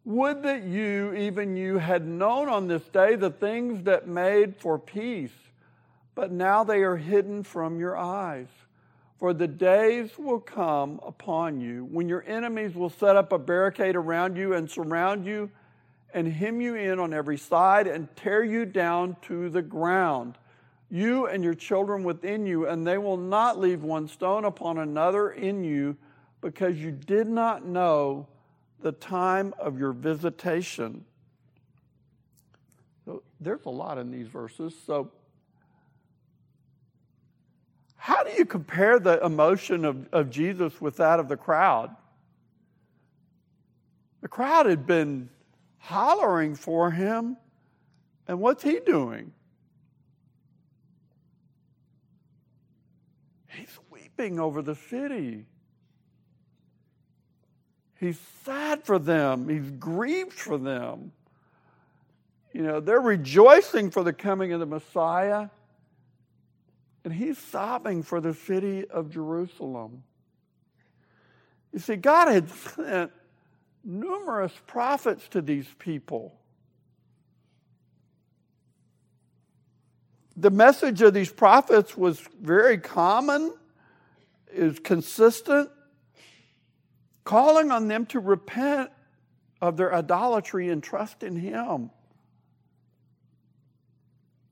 Would 0.06 0.44
that 0.44 0.64
you, 0.64 1.14
even 1.14 1.58
you, 1.58 1.78
had 1.78 2.08
known 2.08 2.48
on 2.48 2.68
this 2.68 2.84
day 2.84 3.16
the 3.16 3.32
things 3.32 3.84
that 3.84 4.08
made 4.08 4.56
for 4.56 4.80
peace, 4.80 5.36
but 6.16 6.32
now 6.32 6.64
they 6.64 6.84
are 6.84 6.96
hidden 6.96 7.44
from 7.44 7.82
your 7.82 7.98
eyes. 7.98 8.48
For 9.20 9.34
the 9.34 9.48
days 9.48 10.18
will 10.18 10.40
come 10.40 11.02
upon 11.06 11.60
you 11.60 11.84
when 11.92 12.08
your 12.08 12.24
enemies 12.26 12.76
will 12.76 12.92
set 12.92 13.18
up 13.18 13.34
a 13.34 13.40
barricade 13.40 13.98
around 13.98 14.38
you 14.38 14.54
and 14.54 14.72
surround 14.72 15.26
you 15.26 15.52
and 16.14 16.28
hem 16.28 16.62
you 16.62 16.76
in 16.76 17.00
on 17.00 17.14
every 17.14 17.38
side 17.38 17.88
and 17.88 18.14
tear 18.16 18.44
you 18.44 18.66
down 18.66 19.18
to 19.24 19.50
the 19.50 19.62
ground, 19.62 20.38
you 20.90 21.28
and 21.28 21.44
your 21.44 21.54
children 21.54 22.04
within 22.04 22.46
you, 22.46 22.68
and 22.68 22.88
they 22.88 22.98
will 22.98 23.18
not 23.18 23.60
leave 23.60 23.84
one 23.84 24.08
stone 24.08 24.46
upon 24.46 24.78
another 24.78 25.32
in 25.32 25.64
you 25.64 25.98
because 26.42 26.78
you 26.78 26.92
did 26.92 27.28
not 27.28 27.66
know 27.66 28.28
the 28.82 28.92
time 28.92 29.54
of 29.60 29.80
your 29.80 29.92
visitation. 29.92 31.04
So 33.06 33.24
there's 33.40 33.66
a 33.66 33.70
lot 33.70 33.98
in 33.98 34.12
these 34.12 34.28
verses. 34.28 34.76
So, 34.86 35.12
how 37.96 38.24
do 38.24 38.32
you 38.32 38.46
compare 38.46 39.00
the 39.00 39.24
emotion 39.26 39.84
of, 39.84 40.08
of 40.14 40.30
Jesus 40.30 40.80
with 40.80 40.98
that 40.98 41.20
of 41.20 41.28
the 41.28 41.36
crowd? 41.36 41.94
The 44.22 44.28
crowd 44.28 44.66
had 44.66 44.86
been 44.86 45.30
hollering 45.78 46.56
for 46.56 46.92
him, 46.92 47.38
and 48.28 48.40
what's 48.40 48.64
he 48.64 48.80
doing? 48.80 49.32
He's 53.48 53.80
weeping 53.90 54.40
over 54.40 54.62
the 54.62 54.76
city. 54.76 55.46
He's 58.00 58.20
sad 58.44 58.84
for 58.84 59.00
them. 59.00 59.50
He's 59.50 59.72
grieved 59.72 60.34
for 60.34 60.58
them. 60.58 61.12
You 62.54 62.64
know, 62.64 62.80
they're 62.80 63.02
rejoicing 63.02 63.92
for 63.92 64.04
the 64.04 64.14
coming 64.14 64.54
of 64.54 64.60
the 64.60 64.66
Messiah, 64.66 65.50
and 67.04 67.14
he's 67.14 67.38
sobbing 67.38 68.04
for 68.04 68.20
the 68.20 68.34
city 68.34 68.88
of 68.88 69.10
Jerusalem. 69.10 70.04
You 71.74 71.80
see, 71.80 71.96
God 71.96 72.28
had 72.28 72.50
sent 72.76 73.12
numerous 73.88 74.52
prophets 74.68 75.28
to 75.30 75.42
these 75.42 75.66
people. 75.80 76.36
The 80.36 80.52
message 80.52 81.02
of 81.02 81.14
these 81.14 81.32
prophets 81.32 81.98
was 81.98 82.20
very 82.40 82.78
common, 82.78 83.54
is 84.54 84.78
consistent, 84.80 85.72
calling 87.24 87.72
on 87.72 87.88
them 87.88 88.06
to 88.08 88.20
repent 88.20 88.92
of 89.62 89.78
their 89.78 89.96
idolatry 89.96 90.70
and 90.70 90.84
trust 90.84 91.24
in 91.24 91.36
Him. 91.36 91.90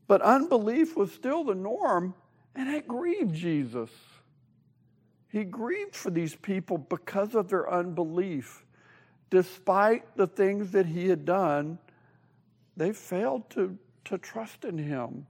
But 0.08 0.22
unbelief 0.22 0.96
was 0.96 1.12
still 1.12 1.44
the 1.44 1.56
norm, 1.56 2.16
and 2.56 2.70
it 2.70 2.88
grieved 2.88 3.36
Jesus. 3.36 3.90
He 5.30 5.44
grieved 5.44 5.96
for 5.96 6.10
these 6.10 6.34
people 6.36 6.78
because 6.78 7.36
of 7.36 7.50
their 7.50 7.72
unbelief 7.72 8.65
despite 9.36 10.16
the 10.16 10.28
things 10.28 10.72
that 10.72 10.86
he 10.86 11.10
had 11.10 11.26
done, 11.26 11.78
they 12.78 12.94
failed 12.94 13.50
to, 13.50 13.78
to 14.06 14.18
trust 14.18 14.64
in 14.64 14.78
him. 14.78 15.28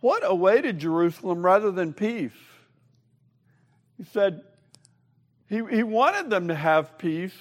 What 0.00 0.22
awaited 0.24 0.78
Jerusalem 0.78 1.44
rather 1.44 1.70
than 1.70 1.92
peace? 1.92 2.32
He 3.98 4.04
said 4.04 4.44
he, 5.46 5.56
he 5.70 5.82
wanted 5.82 6.30
them 6.30 6.48
to 6.48 6.54
have 6.54 6.96
peace. 6.96 7.36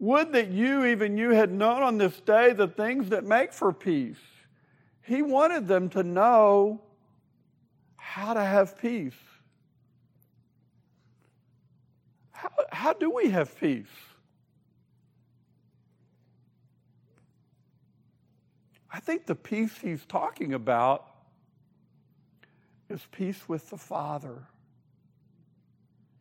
Would 0.00 0.32
that 0.32 0.48
you, 0.48 0.86
even 0.86 1.16
you, 1.16 1.30
had 1.30 1.52
known 1.52 1.84
on 1.84 1.96
this 1.96 2.18
day 2.22 2.54
the 2.54 2.66
things 2.66 3.10
that 3.10 3.22
make 3.22 3.52
for 3.52 3.72
peace. 3.72 4.18
He 5.10 5.22
wanted 5.22 5.66
them 5.66 5.88
to 5.88 6.04
know 6.04 6.80
how 7.96 8.32
to 8.32 8.40
have 8.40 8.78
peace. 8.78 9.18
How, 12.30 12.50
how 12.70 12.92
do 12.92 13.10
we 13.10 13.28
have 13.30 13.58
peace? 13.58 13.88
I 18.88 19.00
think 19.00 19.26
the 19.26 19.34
peace 19.34 19.76
he's 19.82 20.06
talking 20.06 20.54
about 20.54 21.08
is 22.88 23.04
peace 23.10 23.48
with 23.48 23.68
the 23.68 23.78
Father. 23.78 24.46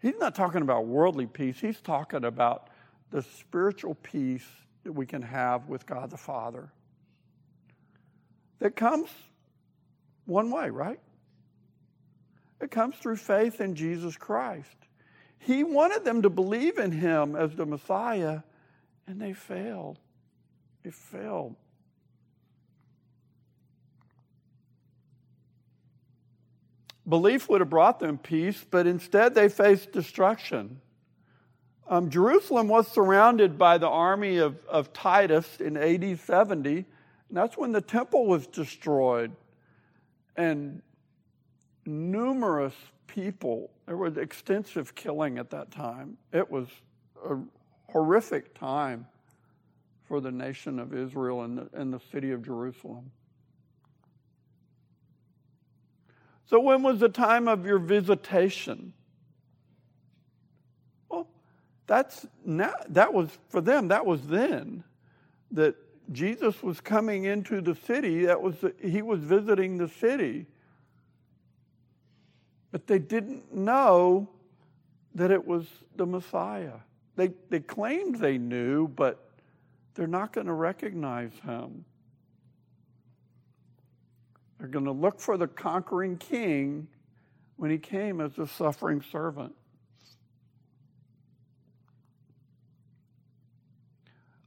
He's 0.02 0.17
not 0.17 0.34
talking 0.34 0.63
about 0.63 0.88
worldly 0.88 1.28
peace, 1.28 1.60
he's 1.60 1.80
talking 1.80 2.25
about 2.25 2.71
the 3.12 3.21
spiritual 3.21 3.93
peace 3.93 4.47
that 4.84 4.93
we 4.93 5.06
can 5.06 5.21
have 5.21 5.69
with 5.69 5.86
God 5.86 6.10
the 6.10 6.17
Father 6.17 6.71
that 8.60 8.76
comes 8.76 9.10
one 10.26 10.52
way, 10.52 10.69
right? 10.69 11.00
It 12.62 12.72
comes 12.72 12.95
through 12.98 13.17
faith 13.17 13.62
in 13.62 13.76
Jesus 13.76 14.17
Christ. 14.17 14.76
He 15.39 15.63
wanted 15.63 16.04
them 16.04 16.22
to 16.24 16.30
believe 16.30 16.78
in 16.78 16.91
him 16.91 17.36
as 17.36 17.56
the 17.56 17.65
Messiah, 17.65 18.41
and 19.08 19.22
they 19.22 19.34
failed. 19.34 19.98
They 20.84 20.91
failed. 20.91 21.56
Belief 27.08 27.50
would 27.50 27.62
have 27.62 27.69
brought 27.69 28.00
them 28.00 28.17
peace, 28.17 28.63
but 28.69 28.86
instead 28.86 29.34
they 29.34 29.50
faced 29.50 29.91
destruction. 29.91 30.80
Um, 31.88 32.12
Jerusalem 32.12 32.67
was 32.67 32.88
surrounded 32.88 33.58
by 33.58 33.80
the 33.80 33.88
army 33.88 34.38
of, 34.38 34.58
of 34.67 34.93
Titus 34.93 35.60
in 35.60 35.76
AD 35.76 36.19
70 36.19 36.86
and 37.30 37.38
that's 37.38 37.56
when 37.56 37.72
the 37.72 37.82
temple 37.82 38.26
was 38.26 38.48
destroyed. 38.48 39.32
And 40.36 40.82
numerous 41.86 42.74
people, 43.08 43.70
there 43.86 43.98
was 43.98 44.18
extensive 44.18 44.96
killing 44.96 45.38
at 45.38 45.52
that 45.52 45.72
time. 45.72 46.18
It 46.34 46.50
was 46.50 46.68
a 47.24 47.38
horrific 47.92 48.58
time 48.58 49.08
for 50.08 50.20
the 50.20 50.32
nation 50.32 50.80
of 50.80 50.94
Israel 50.94 51.44
and 51.44 51.58
the, 51.58 51.70
and 51.74 51.94
the 51.94 52.00
city 52.12 52.32
of 52.32 52.44
Jerusalem. 52.44 53.12
So, 56.46 56.60
when 56.60 56.82
was 56.82 57.00
the 57.00 57.10
time 57.10 57.48
of 57.48 57.68
your 57.68 57.78
visitation? 57.78 58.94
Well, 61.08 61.28
that's 61.86 62.26
now, 62.44 62.74
that 62.89 63.13
was 63.13 63.30
for 63.50 63.62
them, 63.62 63.89
that 63.89 64.04
was 64.04 64.26
then. 64.26 64.84
That 65.52 65.76
Jesus 66.12 66.63
was 66.63 66.82
coming 66.82 67.26
into 67.26 67.62
the 67.62 67.76
city. 67.76 68.26
That 68.26 68.41
was 68.41 68.56
he 68.82 69.02
was 69.02 69.19
visiting 69.19 69.78
the 69.78 69.88
city. 69.88 70.48
But 72.72 72.88
they 72.88 73.00
didn't 73.00 73.54
know 73.54 74.30
that 75.15 75.32
it 75.32 75.45
was 75.45 75.65
the 75.95 76.06
Messiah. 76.06 76.80
They, 77.15 77.32
they 77.50 77.60
claimed 77.60 78.19
they 78.19 78.38
knew, 78.38 78.88
but 78.88 79.30
they're 79.95 80.08
not 80.08 80.34
going 80.34 80.48
to 80.48 80.54
recognize 80.54 81.32
him. 81.43 81.84
They're 84.58 84.67
going 84.67 84.86
to 84.86 84.91
look 84.91 85.19
for 85.19 85.38
the 85.38 85.48
conquering 85.48 86.17
king 86.17 86.88
when 87.58 87.72
he 87.72 87.78
came 87.78 88.22
as 88.22 88.38
a 88.38 88.48
suffering 88.48 89.02
servant. 89.02 89.54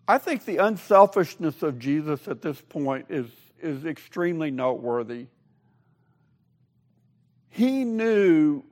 I 0.06 0.18
think 0.18 0.44
the 0.44 0.58
unselfishness 0.58 1.62
of 1.62 1.78
Jesus 1.78 2.26
at 2.28 2.42
this 2.42 2.60
point 2.60 3.06
is, 3.08 3.26
is 3.60 3.84
extremely 3.84 4.50
noteworthy. 4.50 5.26
He 7.50 7.84
knew 7.84 8.64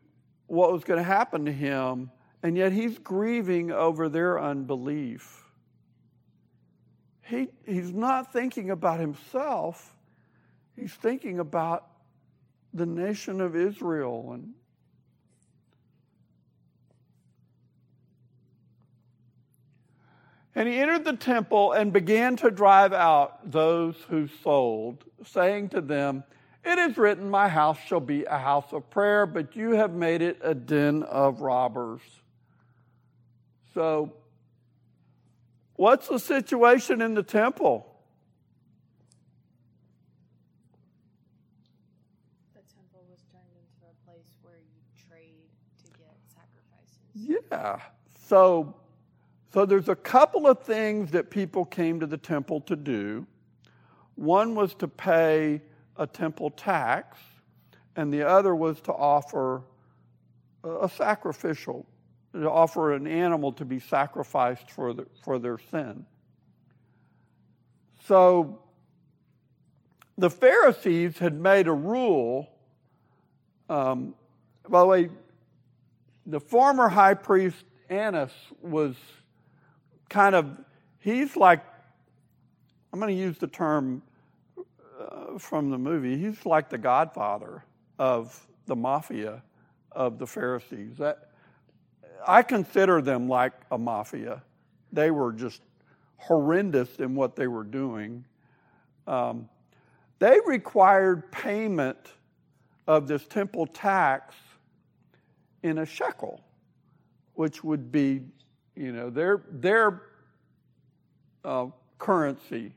what 0.47 0.73
was 0.73 0.85
going 0.85 0.99
to 0.99 1.05
happen 1.05 1.45
to 1.45 1.53
him, 1.53 2.11
and 2.43 2.57
yet 2.57 2.73
he's 2.73 2.99
grieving 2.99 3.71
over 3.71 4.09
their 4.09 4.40
unbelief. 4.40 5.45
He, 7.23 7.49
he's 7.64 7.93
not 7.93 8.33
thinking 8.33 8.71
about 8.71 8.99
himself, 8.99 9.95
he's 10.75 10.93
thinking 10.93 11.38
about 11.38 11.87
the 12.75 12.87
nation 12.87 13.40
of 13.40 13.55
Israel 13.55 14.33
and 14.33 14.55
And 20.61 20.68
he 20.68 20.77
entered 20.77 21.07
the 21.07 21.16
temple 21.16 21.73
and 21.73 21.90
began 21.90 22.37
to 22.37 22.51
drive 22.51 22.92
out 22.92 23.51
those 23.51 23.96
who 24.11 24.29
sold, 24.44 25.03
saying 25.25 25.70
to 25.70 25.81
them, 25.81 26.23
It 26.62 26.79
is 26.79 26.99
written, 26.99 27.31
My 27.31 27.49
house 27.49 27.79
shall 27.87 28.01
be 28.01 28.27
a 28.27 28.37
house 28.37 28.70
of 28.75 28.90
prayer, 28.90 29.25
but 29.25 29.57
you 29.57 29.70
have 29.70 29.94
made 29.94 30.20
it 30.20 30.38
a 30.44 30.55
den 30.55 31.03
of 31.03 31.40
robbers. 31.40 32.03
So, 33.73 34.12
what's 35.77 36.09
the 36.09 36.18
situation 36.18 37.01
in 37.01 37.14
the 37.14 37.23
temple? 37.23 37.87
The 42.53 42.61
temple 42.75 43.07
was 43.09 43.20
turned 43.33 43.49
into 43.57 43.87
a 43.88 43.96
place 44.07 44.29
where 44.42 44.59
you 44.59 45.09
trade 45.09 45.49
to 45.85 45.90
get 45.99 46.18
sacrifices. 46.29 47.49
Yeah. 47.51 47.81
So, 48.29 48.75
so 49.52 49.66
there's 49.66 49.88
a 49.88 49.96
couple 49.96 50.46
of 50.46 50.62
things 50.62 51.10
that 51.10 51.30
people 51.30 51.64
came 51.64 52.00
to 52.00 52.06
the 52.06 52.16
temple 52.16 52.60
to 52.62 52.76
do. 52.76 53.26
One 54.14 54.54
was 54.54 54.74
to 54.74 54.88
pay 54.88 55.60
a 55.96 56.06
temple 56.06 56.50
tax, 56.50 57.18
and 57.96 58.12
the 58.12 58.26
other 58.26 58.54
was 58.54 58.80
to 58.82 58.92
offer 58.92 59.62
a 60.62 60.88
sacrificial, 60.88 61.86
to 62.32 62.48
offer 62.48 62.94
an 62.94 63.06
animal 63.06 63.52
to 63.54 63.64
be 63.64 63.80
sacrificed 63.80 64.70
for, 64.70 64.92
the, 64.92 65.06
for 65.24 65.38
their 65.38 65.58
sin. 65.70 66.06
So 68.06 68.60
the 70.16 70.30
Pharisees 70.30 71.18
had 71.18 71.34
made 71.40 71.66
a 71.66 71.72
rule. 71.72 72.50
Um, 73.68 74.14
by 74.68 74.80
the 74.80 74.86
way, 74.86 75.08
the 76.26 76.40
former 76.40 76.88
high 76.88 77.14
priest 77.14 77.64
Annas 77.88 78.32
was 78.62 78.94
kind 80.11 80.35
of, 80.35 80.59
he's 80.99 81.37
like, 81.37 81.64
I'm 82.92 83.01
going 83.01 83.16
to 83.16 83.20
use 83.20 83.38
the 83.38 83.46
term 83.46 84.03
uh, 84.59 85.38
from 85.38 85.70
the 85.70 85.79
movie, 85.79 86.18
he's 86.18 86.44
like 86.44 86.68
the 86.68 86.77
godfather 86.77 87.64
of 87.99 88.46
the 88.66 88.77
mafia 88.77 89.42
of 89.92 90.18
the 90.18 90.27
Pharisees. 90.27 90.99
That, 90.99 91.31
I 92.27 92.42
consider 92.42 93.01
them 93.01 93.29
like 93.29 93.55
a 93.70 93.79
mafia. 93.79 94.42
They 94.92 95.11
were 95.11 95.33
just 95.33 95.62
horrendous 96.16 96.96
in 96.99 97.14
what 97.14 97.35
they 97.35 97.46
were 97.46 97.64
doing. 97.64 98.25
Um, 99.07 99.49
they 100.18 100.38
required 100.44 101.33
payment 101.33 102.12
of 102.87 103.07
this 103.09 103.27
temple 103.27 103.66
tax 103.66 104.35
in 105.62 105.79
a 105.79 105.87
shekel, 105.87 106.42
which 107.35 107.64
would 107.64 107.90
be, 107.90 108.20
you 108.74 108.92
know, 108.92 109.11
their 109.11 109.42
their 109.50 110.02
uh, 111.44 111.66
currency. 111.98 112.72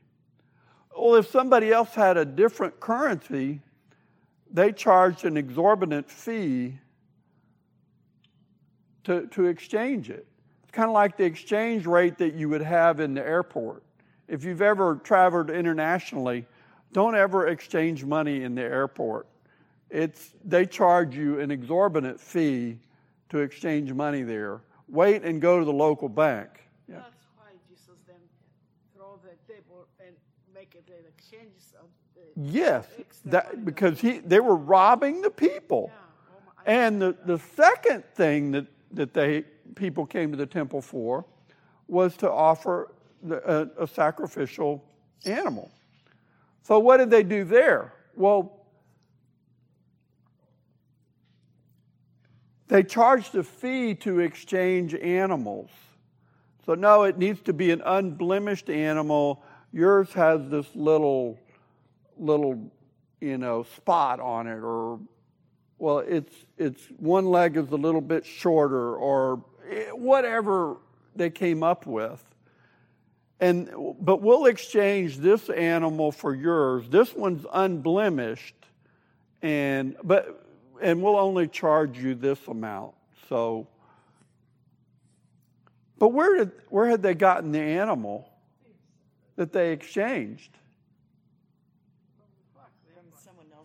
Well, 0.96 1.16
if 1.16 1.28
somebody 1.30 1.72
else 1.72 1.94
had 1.94 2.16
a 2.16 2.24
different 2.24 2.78
currency, 2.78 3.60
they 4.50 4.72
charged 4.72 5.24
an 5.24 5.36
exorbitant 5.36 6.08
fee 6.08 6.78
to, 9.04 9.26
to 9.28 9.46
exchange 9.46 10.10
it. 10.10 10.26
It's 10.62 10.70
kind 10.70 10.88
of 10.88 10.94
like 10.94 11.16
the 11.16 11.24
exchange 11.24 11.86
rate 11.86 12.18
that 12.18 12.34
you 12.34 12.48
would 12.48 12.62
have 12.62 13.00
in 13.00 13.14
the 13.14 13.26
airport. 13.26 13.82
If 14.28 14.44
you've 14.44 14.62
ever 14.62 14.96
traveled 15.02 15.50
internationally, 15.50 16.46
don't 16.92 17.16
ever 17.16 17.48
exchange 17.48 18.04
money 18.04 18.44
in 18.44 18.54
the 18.54 18.62
airport. 18.62 19.26
It's, 19.90 20.30
they 20.44 20.64
charge 20.64 21.14
you 21.14 21.40
an 21.40 21.50
exorbitant 21.50 22.20
fee 22.20 22.78
to 23.30 23.38
exchange 23.38 23.92
money 23.92 24.22
there. 24.22 24.60
Wait 24.88 25.22
and 25.22 25.40
go 25.40 25.58
to 25.58 25.64
the 25.64 25.72
local 25.72 26.08
bank. 26.08 26.48
Yeah. 26.88 26.96
That's 26.96 27.24
why 27.36 27.50
Jesus 27.68 27.96
then 28.06 28.16
throw 28.94 29.18
the 29.22 29.52
table 29.52 29.86
and 30.04 30.14
make 30.54 30.74
it 30.74 30.86
the 30.86 31.08
exchanges 31.08 31.74
of 31.80 31.86
the 32.14 32.50
Yes, 32.52 32.86
that, 33.26 33.64
because 33.64 34.00
he, 34.00 34.18
they 34.18 34.40
were 34.40 34.56
robbing 34.56 35.22
the 35.22 35.30
people. 35.30 35.90
Yeah. 35.92 36.00
Oh 36.30 36.62
and 36.66 37.02
the, 37.02 37.16
the 37.24 37.38
second 37.56 38.04
thing 38.14 38.50
that 38.52 38.66
that 38.94 39.12
they 39.12 39.42
people 39.74 40.06
came 40.06 40.30
to 40.30 40.36
the 40.36 40.46
temple 40.46 40.80
for 40.80 41.24
was 41.88 42.16
to 42.18 42.30
offer 42.30 42.92
the, 43.22 43.70
a, 43.78 43.84
a 43.84 43.86
sacrificial 43.86 44.84
animal. 45.26 45.70
So 46.62 46.78
what 46.78 46.98
did 46.98 47.10
they 47.10 47.22
do 47.22 47.44
there? 47.44 47.92
Well, 48.14 48.63
they 52.74 52.82
charged 52.82 53.36
a 53.36 53.44
fee 53.44 53.94
to 53.94 54.18
exchange 54.18 54.96
animals. 54.96 55.70
So 56.66 56.74
no, 56.74 57.04
it 57.04 57.16
needs 57.18 57.40
to 57.42 57.52
be 57.52 57.70
an 57.70 57.80
unblemished 57.84 58.68
animal. 58.68 59.44
Yours 59.72 60.12
has 60.14 60.48
this 60.48 60.66
little 60.74 61.38
little 62.18 62.72
you 63.20 63.38
know 63.38 63.62
spot 63.62 64.18
on 64.18 64.48
it 64.48 64.58
or 64.58 64.98
well, 65.78 66.00
it's, 66.00 66.34
it's 66.58 66.82
one 66.96 67.26
leg 67.26 67.56
is 67.56 67.70
a 67.70 67.76
little 67.76 68.00
bit 68.00 68.26
shorter 68.26 68.96
or 68.96 69.44
eh, 69.70 69.90
whatever 69.90 70.78
they 71.14 71.30
came 71.30 71.62
up 71.62 71.86
with. 71.86 72.24
And, 73.38 73.70
but 74.00 74.20
we'll 74.20 74.46
exchange 74.46 75.18
this 75.18 75.48
animal 75.48 76.10
for 76.10 76.34
yours. 76.34 76.88
This 76.88 77.14
one's 77.14 77.44
unblemished, 77.52 78.54
and, 79.42 79.96
but, 80.02 80.43
and 80.84 81.02
we'll 81.02 81.16
only 81.16 81.48
charge 81.48 81.98
you 81.98 82.14
this 82.14 82.38
amount. 82.46 82.94
So, 83.28 83.66
but 85.98 86.08
where, 86.08 86.36
did, 86.36 86.52
where 86.68 86.86
had 86.86 87.02
they 87.02 87.14
gotten 87.14 87.52
the 87.52 87.60
animal 87.60 88.28
that 89.36 89.52
they 89.52 89.72
exchanged? 89.72 90.50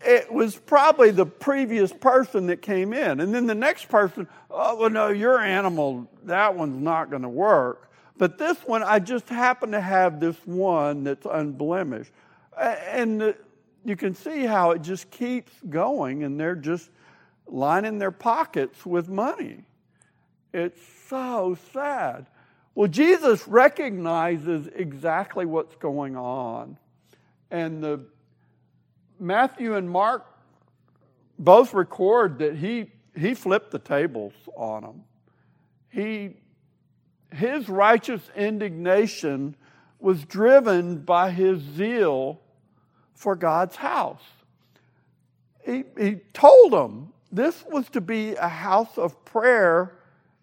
it 0.02 0.32
was 0.32 0.56
probably 0.56 1.10
the 1.10 1.26
previous 1.26 1.92
person 1.92 2.46
that 2.46 2.62
came 2.62 2.94
in. 2.94 3.20
And 3.20 3.34
then 3.34 3.46
the 3.46 3.54
next 3.54 3.90
person, 3.90 4.26
oh, 4.50 4.76
well, 4.76 4.88
no, 4.90 5.08
your 5.08 5.38
animal, 5.38 6.08
that 6.24 6.54
one's 6.54 6.82
not 6.82 7.10
going 7.10 7.20
to 7.20 7.28
work. 7.28 7.90
But 8.16 8.38
this 8.38 8.56
one, 8.66 8.82
I 8.82 8.98
just 8.98 9.28
happen 9.28 9.72
to 9.72 9.80
have 9.80 10.18
this 10.18 10.36
one 10.46 11.04
that's 11.04 11.26
unblemished. 11.30 12.12
And 12.58 13.34
you 13.84 13.96
can 13.96 14.14
see 14.14 14.44
how 14.44 14.70
it 14.70 14.82
just 14.82 15.10
keeps 15.10 15.52
going, 15.68 16.24
and 16.24 16.40
they're 16.40 16.56
just 16.56 16.90
lining 17.52 17.98
their 17.98 18.10
pockets 18.10 18.86
with 18.86 19.08
money. 19.08 19.64
It's 20.52 20.80
so 21.08 21.56
sad. 21.72 22.26
Well, 22.74 22.88
Jesus 22.88 23.46
recognizes 23.46 24.68
exactly 24.74 25.44
what's 25.44 25.74
going 25.76 26.16
on. 26.16 26.78
And 27.50 27.82
the 27.82 28.00
Matthew 29.18 29.74
and 29.74 29.90
Mark 29.90 30.26
both 31.38 31.74
record 31.74 32.38
that 32.38 32.56
he, 32.56 32.90
he 33.16 33.34
flipped 33.34 33.70
the 33.70 33.78
tables 33.78 34.32
on 34.56 34.82
them. 34.82 35.04
He, 35.88 36.36
his 37.32 37.68
righteous 37.68 38.22
indignation 38.36 39.56
was 39.98 40.24
driven 40.24 40.98
by 40.98 41.30
his 41.30 41.60
zeal 41.60 42.40
for 43.14 43.36
God's 43.36 43.76
house. 43.76 44.22
He, 45.64 45.84
he 45.98 46.16
told 46.32 46.72
them 46.72 47.12
this 47.32 47.64
was 47.70 47.88
to 47.90 48.00
be 48.00 48.34
a 48.34 48.48
house 48.48 48.98
of 48.98 49.24
prayer, 49.24 49.96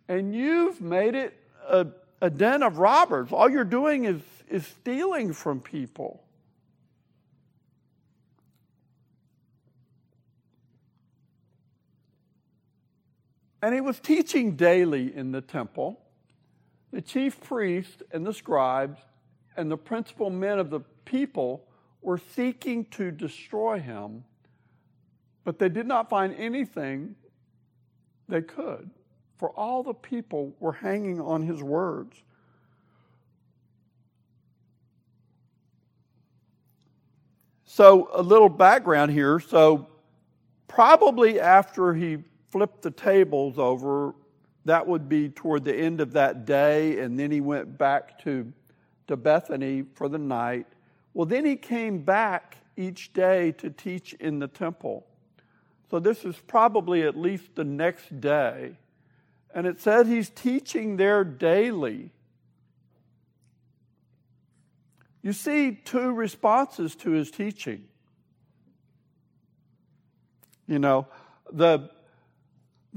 and 0.08 0.34
you've 0.34 0.82
made 0.82 1.16
it 1.16 1.34
a, 1.68 1.88
a 2.22 2.30
den 2.30 2.64
of 2.64 2.78
robbers. 2.78 3.32
All 3.32 3.50
you're 3.50 3.64
doing 3.64 4.06
is, 4.06 4.22
is 4.50 4.66
stealing 4.66 5.34
from 5.34 5.60
people. 5.60 6.24
And 13.62 13.74
he 13.74 13.82
was 13.82 14.00
teaching 14.00 14.56
daily 14.56 15.14
in 15.16 15.32
the 15.32 15.42
temple. 15.42 16.00
The 16.92 17.02
chief 17.02 17.42
priests 17.42 18.02
and 18.12 18.26
the 18.26 18.34
scribes 18.34 19.00
and 19.58 19.70
the 19.70 19.78
principal 19.78 20.30
men 20.30 20.60
of 20.60 20.70
the 20.70 20.82
people 21.04 21.68
were 22.02 22.22
seeking 22.36 22.86
to 22.86 23.12
destroy 23.12 23.80
him, 23.80 24.24
but 25.48 25.60
they 25.60 25.70
did 25.70 25.88
not 25.88 26.10
find 26.10 26.36
anything 26.36 27.16
they 28.28 28.42
could, 28.42 28.90
for 29.38 29.52
all 29.52 29.82
the 29.82 29.94
people 29.94 30.54
were 30.60 30.74
hanging 30.74 31.22
on 31.22 31.42
his 31.42 31.64
words. 31.64 32.22
So, 37.64 38.10
a 38.14 38.22
little 38.22 38.50
background 38.50 39.14
here. 39.14 39.40
So, 39.40 39.88
probably 40.68 41.40
after 41.40 41.94
he 41.94 42.18
flipped 42.50 42.82
the 42.82 42.92
tables 42.92 43.58
over, 43.58 44.16
that 44.66 44.86
would 44.86 45.08
be 45.08 45.30
toward 45.30 45.64
the 45.64 45.74
end 45.74 46.02
of 46.02 46.12
that 46.12 46.46
day, 46.46 47.00
and 47.00 47.18
then 47.18 47.32
he 47.32 47.40
went 47.40 47.78
back 47.78 48.22
to, 48.26 48.52
to 49.08 49.16
Bethany 49.16 49.86
for 49.94 50.10
the 50.10 50.18
night. 50.18 50.68
Well, 51.14 51.26
then 51.26 51.46
he 51.46 51.56
came 51.56 52.00
back 52.00 52.58
each 52.76 53.14
day 53.14 53.54
to 53.54 53.70
teach 53.70 54.12
in 54.16 54.40
the 54.40 54.50
temple. 54.50 55.07
So 55.90 56.00
this 56.00 56.26
is 56.26 56.36
probably 56.48 57.04
at 57.04 57.18
least 57.18 57.56
the 57.56 57.64
next 57.64 58.20
day. 58.20 58.78
And 59.54 59.66
it 59.66 59.80
said 59.80 60.08
he's 60.08 60.30
teaching 60.30 60.98
there 60.98 61.24
daily. 61.24 62.12
You 65.22 65.34
see 65.34 65.74
two 65.74 66.12
responses 66.12 66.96
to 66.98 67.12
his 67.12 67.32
teaching. 67.32 67.86
You 70.68 70.80
know, 70.80 71.08
the 71.52 71.90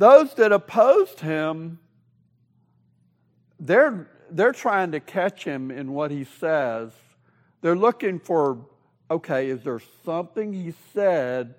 those 0.01 0.33
that 0.35 0.51
opposed 0.51 1.21
him, 1.21 1.79
they're, 3.59 4.09
they're 4.31 4.53
trying 4.53 4.93
to 4.93 5.01
catch 5.01 5.45
him 5.45 5.71
in 5.71 5.93
what 5.93 6.11
he 6.11 6.25
says. 6.25 6.91
They're 7.61 7.77
looking 7.77 8.19
for, 8.19 8.65
okay, 9.11 9.51
is 9.51 9.63
there 9.63 9.83
something 10.07 10.55
he 10.55 10.73
said 10.95 11.55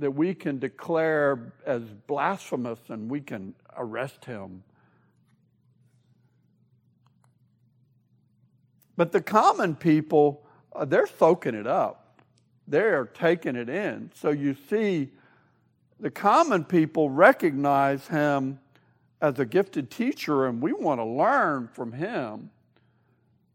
that 0.00 0.10
we 0.10 0.34
can 0.34 0.58
declare 0.58 1.52
as 1.64 1.82
blasphemous 2.06 2.78
and 2.88 3.10
we 3.10 3.20
can 3.20 3.54
arrest 3.76 4.24
him? 4.24 4.64
But 8.96 9.12
the 9.12 9.22
common 9.22 9.76
people, 9.76 10.44
uh, 10.74 10.84
they're 10.84 11.06
soaking 11.06 11.54
it 11.54 11.66
up. 11.66 12.20
They're 12.68 13.06
taking 13.06 13.56
it 13.56 13.68
in. 13.68 14.10
So 14.14 14.30
you 14.30 14.56
see 14.68 15.10
the 15.98 16.10
common 16.10 16.64
people 16.64 17.10
recognize 17.10 18.08
him 18.08 18.58
as 19.20 19.38
a 19.38 19.44
gifted 19.44 19.90
teacher 19.90 20.46
and 20.46 20.62
we 20.62 20.72
want 20.72 21.00
to 21.00 21.04
learn 21.04 21.68
from 21.68 21.92
him. 21.92 22.50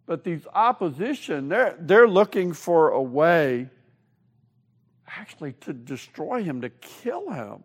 But 0.05 0.23
these 0.23 0.45
opposition, 0.53 1.49
they're, 1.49 1.75
they're 1.79 2.07
looking 2.07 2.53
for 2.53 2.89
a 2.89 3.01
way 3.01 3.69
actually 5.07 5.53
to 5.61 5.73
destroy 5.73 6.43
him, 6.43 6.61
to 6.61 6.69
kill 6.69 7.29
him. 7.31 7.63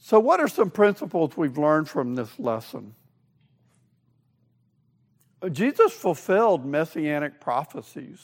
So, 0.00 0.20
what 0.20 0.38
are 0.38 0.48
some 0.48 0.70
principles 0.70 1.36
we've 1.36 1.56
learned 1.56 1.88
from 1.88 2.14
this 2.14 2.38
lesson? 2.38 2.94
Jesus 5.50 5.92
fulfilled 5.92 6.64
messianic 6.64 7.40
prophecies. 7.40 8.20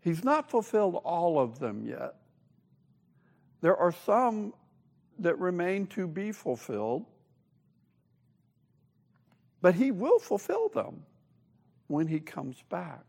He's 0.00 0.24
not 0.24 0.50
fulfilled 0.50 1.00
all 1.04 1.38
of 1.38 1.58
them 1.58 1.86
yet. 1.86 2.14
There 3.60 3.76
are 3.76 3.92
some 3.92 4.54
that 5.18 5.38
remain 5.38 5.86
to 5.88 6.06
be 6.06 6.32
fulfilled, 6.32 7.04
but 9.60 9.74
he 9.74 9.90
will 9.90 10.18
fulfill 10.18 10.68
them 10.68 11.02
when 11.88 12.06
he 12.06 12.20
comes 12.20 12.62
back. 12.68 13.04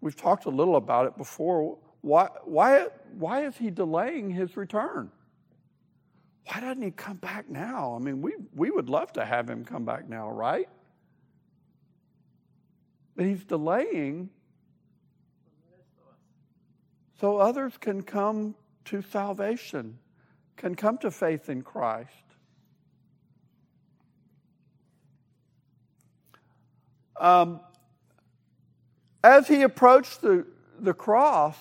We've 0.00 0.16
talked 0.16 0.44
a 0.44 0.50
little 0.50 0.76
about 0.76 1.06
it 1.06 1.16
before. 1.16 1.78
Why, 2.02 2.28
why, 2.44 2.86
why 3.12 3.46
is 3.46 3.56
he 3.56 3.70
delaying 3.70 4.30
his 4.30 4.56
return? 4.56 5.10
Why 6.46 6.60
doesn't 6.60 6.82
he 6.82 6.90
come 6.90 7.16
back 7.16 7.48
now? 7.50 7.94
I 7.94 7.98
mean, 8.02 8.22
we, 8.22 8.34
we 8.54 8.70
would 8.70 8.88
love 8.88 9.12
to 9.14 9.24
have 9.24 9.50
him 9.50 9.64
come 9.64 9.84
back 9.84 10.08
now, 10.08 10.30
right? 10.30 10.68
But 13.16 13.26
he's 13.26 13.44
delaying 13.44 14.30
so 17.20 17.38
others 17.38 17.76
can 17.78 18.02
come 18.02 18.54
to 18.86 19.02
salvation, 19.02 19.98
can 20.56 20.74
come 20.74 20.98
to 20.98 21.10
faith 21.10 21.48
in 21.48 21.62
Christ. 21.62 22.10
Um, 27.20 27.60
as 29.24 29.48
he 29.48 29.62
approached 29.62 30.20
the, 30.20 30.46
the 30.78 30.94
cross 30.94 31.56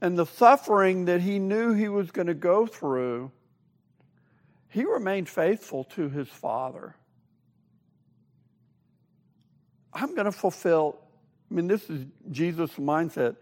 and 0.00 0.18
the 0.18 0.26
suffering 0.26 1.04
that 1.04 1.20
he 1.20 1.38
knew 1.38 1.72
he 1.72 1.88
was 1.88 2.10
going 2.10 2.26
to 2.26 2.34
go 2.34 2.66
through, 2.66 3.30
he 4.68 4.84
remained 4.84 5.28
faithful 5.28 5.84
to 5.84 6.08
his 6.08 6.28
Father. 6.28 6.96
I'm 9.94 10.14
going 10.14 10.26
to 10.26 10.32
fulfill, 10.32 10.98
I 11.50 11.54
mean, 11.54 11.68
this 11.68 11.88
is 11.88 12.04
Jesus' 12.30 12.72
mindset. 12.72 13.36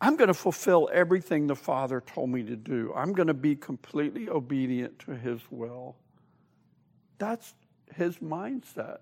I'm 0.00 0.16
going 0.16 0.28
to 0.28 0.34
fulfill 0.34 0.88
everything 0.92 1.46
the 1.46 1.56
Father 1.56 2.00
told 2.00 2.30
me 2.30 2.44
to 2.44 2.56
do. 2.56 2.92
I'm 2.94 3.12
going 3.12 3.26
to 3.26 3.34
be 3.34 3.56
completely 3.56 4.28
obedient 4.28 4.98
to 5.00 5.12
His 5.12 5.40
will. 5.50 5.96
That's 7.18 7.54
His 7.94 8.18
mindset. 8.18 8.98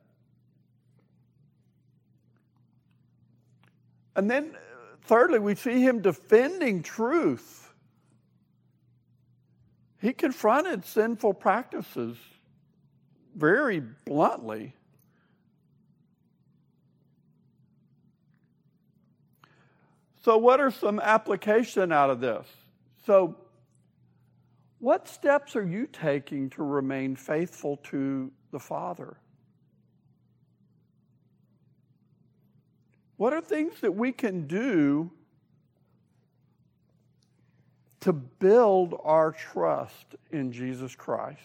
And 4.14 4.30
then, 4.30 4.56
thirdly, 5.02 5.38
we 5.38 5.54
see 5.54 5.82
Him 5.82 6.00
defending 6.00 6.82
truth. 6.82 7.74
He 10.00 10.14
confronted 10.14 10.84
sinful 10.86 11.34
practices 11.34 12.16
very 13.34 13.80
bluntly. 13.80 14.74
So, 20.26 20.36
what 20.38 20.58
are 20.58 20.72
some 20.72 20.98
application 20.98 21.92
out 21.92 22.10
of 22.10 22.18
this? 22.18 22.48
So, 23.06 23.36
what 24.80 25.06
steps 25.06 25.54
are 25.54 25.64
you 25.64 25.86
taking 25.86 26.50
to 26.50 26.64
remain 26.64 27.14
faithful 27.14 27.76
to 27.84 28.32
the 28.50 28.58
Father? 28.58 29.18
What 33.18 33.34
are 33.34 33.40
things 33.40 33.74
that 33.82 33.92
we 33.92 34.10
can 34.10 34.48
do 34.48 35.12
to 38.00 38.12
build 38.12 39.00
our 39.04 39.30
trust 39.30 40.16
in 40.32 40.50
Jesus 40.50 40.96
Christ? 40.96 41.38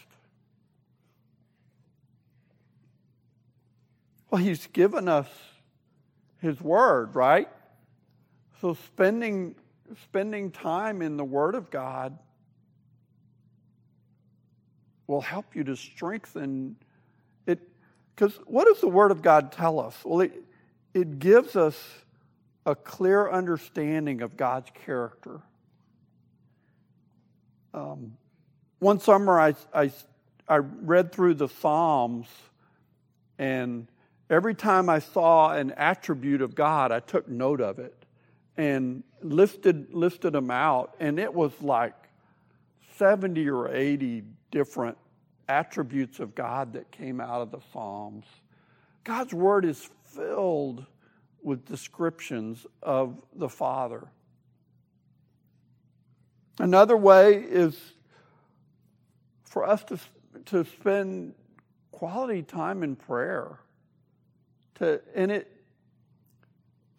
Well, 4.32 4.41
He's 4.41 4.65
given 4.65 5.07
us 5.07 5.29
His 6.39 6.59
Word, 6.59 7.13
right? 7.13 7.47
So 8.62 8.76
spending 8.76 9.55
spending 10.03 10.51
time 10.51 11.01
in 11.01 11.18
the 11.18 11.24
Word 11.24 11.55
of 11.55 11.72
God 11.72 12.18
will 15.07 15.20
help 15.22 15.55
you 15.55 15.64
to 15.64 15.76
strengthen 15.76 16.76
it. 17.47 17.59
Because 18.16 18.36
what 18.45 18.68
does 18.68 18.80
the 18.80 18.88
Word 18.88 19.09
of 19.09 19.24
God 19.24 19.51
tell 19.51 19.80
us? 19.80 19.97
Well, 20.05 20.22
it, 20.22 20.43
it 20.93 21.18
gives 21.18 21.55
us 21.55 21.76
a 22.66 22.76
clear 22.76 23.30
understanding 23.30 24.22
of 24.22 24.38
God's 24.38 24.70
character. 24.86 25.41
Um, 27.74 28.16
one 28.78 28.99
summer, 28.99 29.39
I, 29.39 29.55
I, 29.74 29.91
I 30.47 30.57
read 30.57 31.12
through 31.12 31.34
the 31.34 31.49
Psalms, 31.49 32.28
and 33.39 33.88
every 34.30 34.53
time 34.53 34.88
I 34.88 34.99
saw 34.99 35.51
an 35.51 35.72
attribute 35.72 36.41
of 36.41 36.53
God, 36.53 36.91
I 36.91 36.99
took 36.99 37.28
note 37.28 37.59
of 37.59 37.80
it 37.80 38.00
and 38.57 39.03
listed 39.21 39.93
listed 39.93 40.33
them 40.33 40.51
out, 40.51 40.95
and 40.99 41.19
it 41.19 41.33
was 41.33 41.51
like 41.61 41.93
seventy 42.97 43.49
or 43.49 43.73
eighty 43.73 44.23
different 44.51 44.97
attributes 45.47 46.19
of 46.19 46.35
God 46.35 46.73
that 46.73 46.91
came 46.91 47.19
out 47.19 47.41
of 47.41 47.51
the 47.51 47.59
Psalms. 47.71 48.25
God's 49.03 49.33
word 49.33 49.65
is 49.65 49.89
filled 50.05 50.85
with 51.41 51.65
descriptions 51.65 52.65
of 52.83 53.21
the 53.33 53.49
Father. 53.49 54.07
Another 56.59 56.95
way 56.95 57.35
is 57.35 57.77
for 59.45 59.67
us 59.67 59.83
to, 59.85 59.97
to 60.45 60.63
spend 60.63 61.33
quality 61.91 62.43
time 62.43 62.83
in 62.83 62.95
prayer. 62.95 63.57
To, 64.75 65.01
and 65.15 65.31
it, 65.31 65.51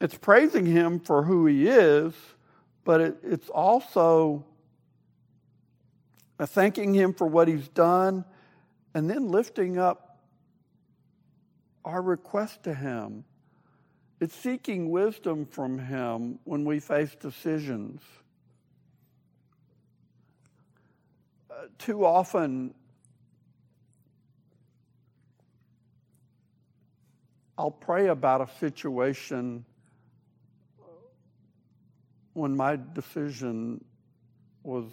it's 0.03 0.19
praising 0.19 0.67
him 0.67 0.99
for 0.99 1.23
who 1.23 1.47
he 1.47 1.69
is, 1.69 2.13
but 2.83 3.01
it, 3.01 3.17
it's 3.23 3.49
also 3.49 4.45
thanking 6.41 6.93
him 6.93 7.15
for 7.15 7.29
what 7.29 7.47
he's 7.47 7.69
done 7.69 8.25
and 8.95 9.09
then 9.09 9.29
lifting 9.29 9.79
up 9.79 10.19
our 11.85 12.03
request 12.03 12.65
to 12.65 12.75
him. 12.75 13.25
It's 14.21 14.35
seeking 14.35 14.91
wisdom 14.91 15.47
from 15.47 15.79
him 15.79 16.41
when 16.43 16.65
we 16.65 16.81
face 16.81 17.15
decisions. 17.15 18.03
Uh, 21.49 21.67
too 21.79 22.05
often, 22.05 22.75
I'll 27.57 27.71
pray 27.71 28.09
about 28.09 28.41
a 28.41 28.49
situation 28.59 29.65
when 32.35 32.57
my 32.57 32.79
decision 32.95 33.85
was 34.63 34.87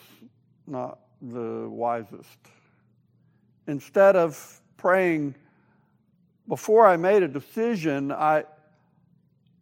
not 0.67 0.99
the 1.21 1.67
wisest. 1.69 2.37
Instead 3.67 4.15
of 4.15 4.61
praying 4.77 5.35
before 6.47 6.87
I 6.87 6.97
made 6.97 7.23
a 7.23 7.27
decision, 7.27 8.11
I, 8.11 8.43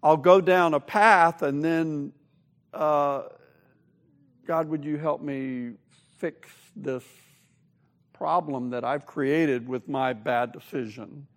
I'll 0.01 0.17
go 0.17 0.39
down 0.39 0.73
a 0.73 0.79
path 0.79 1.41
and 1.41 1.63
then, 1.63 2.13
uh, 2.73 3.23
God, 4.45 4.69
would 4.69 4.85
you 4.85 4.97
help 4.97 5.21
me 5.21 5.71
fix 6.17 6.49
this 6.75 7.03
problem 8.13 8.69
that 8.69 8.83
I've 8.85 9.05
created 9.05 9.67
with 9.67 9.89
my 9.89 10.13
bad 10.13 10.53
decision? 10.53 11.27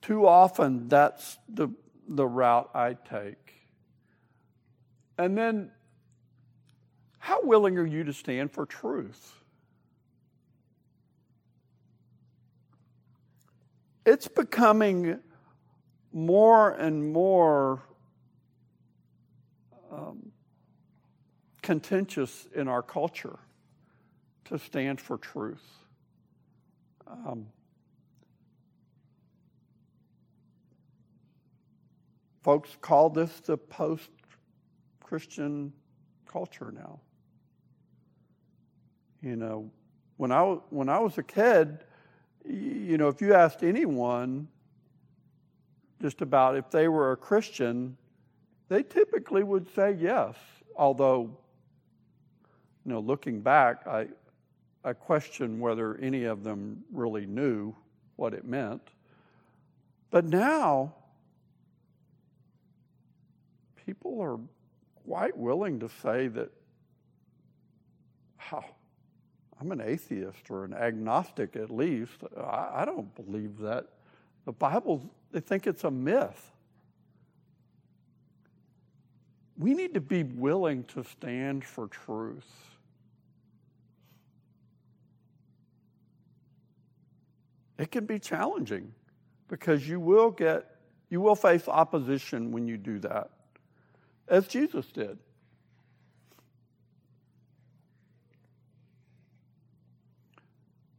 Too 0.00 0.26
often, 0.26 0.88
that's 0.88 1.38
the, 1.48 1.68
the 2.08 2.26
route 2.26 2.70
I 2.74 2.94
take. 2.94 3.41
And 5.18 5.36
then, 5.36 5.70
how 7.18 7.42
willing 7.42 7.78
are 7.78 7.86
you 7.86 8.04
to 8.04 8.12
stand 8.12 8.50
for 8.50 8.66
truth? 8.66 9.34
It's 14.04 14.26
becoming 14.26 15.20
more 16.12 16.70
and 16.72 17.12
more 17.12 17.82
um, 19.92 20.32
contentious 21.62 22.48
in 22.54 22.66
our 22.66 22.82
culture 22.82 23.38
to 24.46 24.58
stand 24.58 25.00
for 25.00 25.18
truth. 25.18 25.62
Um, 27.06 27.46
folks 32.42 32.76
call 32.80 33.10
this 33.10 33.40
the 33.40 33.56
post 33.56 34.10
Christian 35.12 35.74
culture 36.26 36.72
now. 36.74 36.98
You 39.20 39.36
know, 39.36 39.70
when 40.16 40.32
I, 40.32 40.40
when 40.70 40.88
I 40.88 41.00
was 41.00 41.18
a 41.18 41.22
kid, 41.22 41.84
you 42.48 42.96
know, 42.96 43.08
if 43.08 43.20
you 43.20 43.34
asked 43.34 43.62
anyone 43.62 44.48
just 46.00 46.22
about 46.22 46.56
if 46.56 46.70
they 46.70 46.88
were 46.88 47.12
a 47.12 47.16
Christian, 47.18 47.98
they 48.70 48.82
typically 48.82 49.42
would 49.42 49.68
say 49.74 49.94
yes. 50.00 50.34
Although, 50.76 51.36
you 52.86 52.92
know, 52.92 53.00
looking 53.00 53.42
back, 53.42 53.86
I, 53.86 54.06
I 54.82 54.94
question 54.94 55.60
whether 55.60 55.98
any 55.98 56.24
of 56.24 56.42
them 56.42 56.84
really 56.90 57.26
knew 57.26 57.76
what 58.16 58.32
it 58.32 58.46
meant. 58.46 58.80
But 60.10 60.24
now, 60.24 60.94
people 63.84 64.18
are 64.18 64.38
quite 65.06 65.36
willing 65.36 65.80
to 65.80 65.88
say 66.02 66.28
that, 66.28 66.50
oh, 68.52 68.64
I'm 69.60 69.72
an 69.72 69.80
atheist 69.80 70.50
or 70.50 70.64
an 70.64 70.74
agnostic 70.74 71.56
at 71.56 71.70
least. 71.70 72.24
I, 72.36 72.82
I 72.82 72.84
don't 72.84 73.14
believe 73.14 73.58
that. 73.58 73.86
The 74.44 74.52
Bible, 74.52 75.08
they 75.30 75.40
think 75.40 75.66
it's 75.66 75.84
a 75.84 75.90
myth. 75.90 76.50
We 79.56 79.74
need 79.74 79.94
to 79.94 80.00
be 80.00 80.24
willing 80.24 80.84
to 80.84 81.04
stand 81.04 81.64
for 81.64 81.86
truth. 81.86 82.50
It 87.78 87.90
can 87.90 88.06
be 88.06 88.18
challenging 88.18 88.92
because 89.48 89.88
you 89.88 90.00
will 90.00 90.30
get 90.30 90.68
you 91.10 91.20
will 91.20 91.34
face 91.34 91.68
opposition 91.68 92.52
when 92.52 92.66
you 92.66 92.78
do 92.78 92.98
that 93.00 93.30
as 94.32 94.48
Jesus 94.48 94.86
did. 94.86 95.18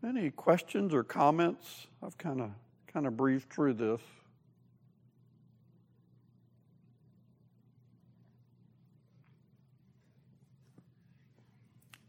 Any 0.07 0.29
questions 0.29 0.93
or 0.93 1.03
comments? 1.03 1.87
I've 2.03 2.17
kind 2.17 2.41
of 2.41 2.51
kind 2.85 3.07
of 3.07 3.17
breezed 3.17 3.49
through 3.49 3.73
this. 3.73 3.99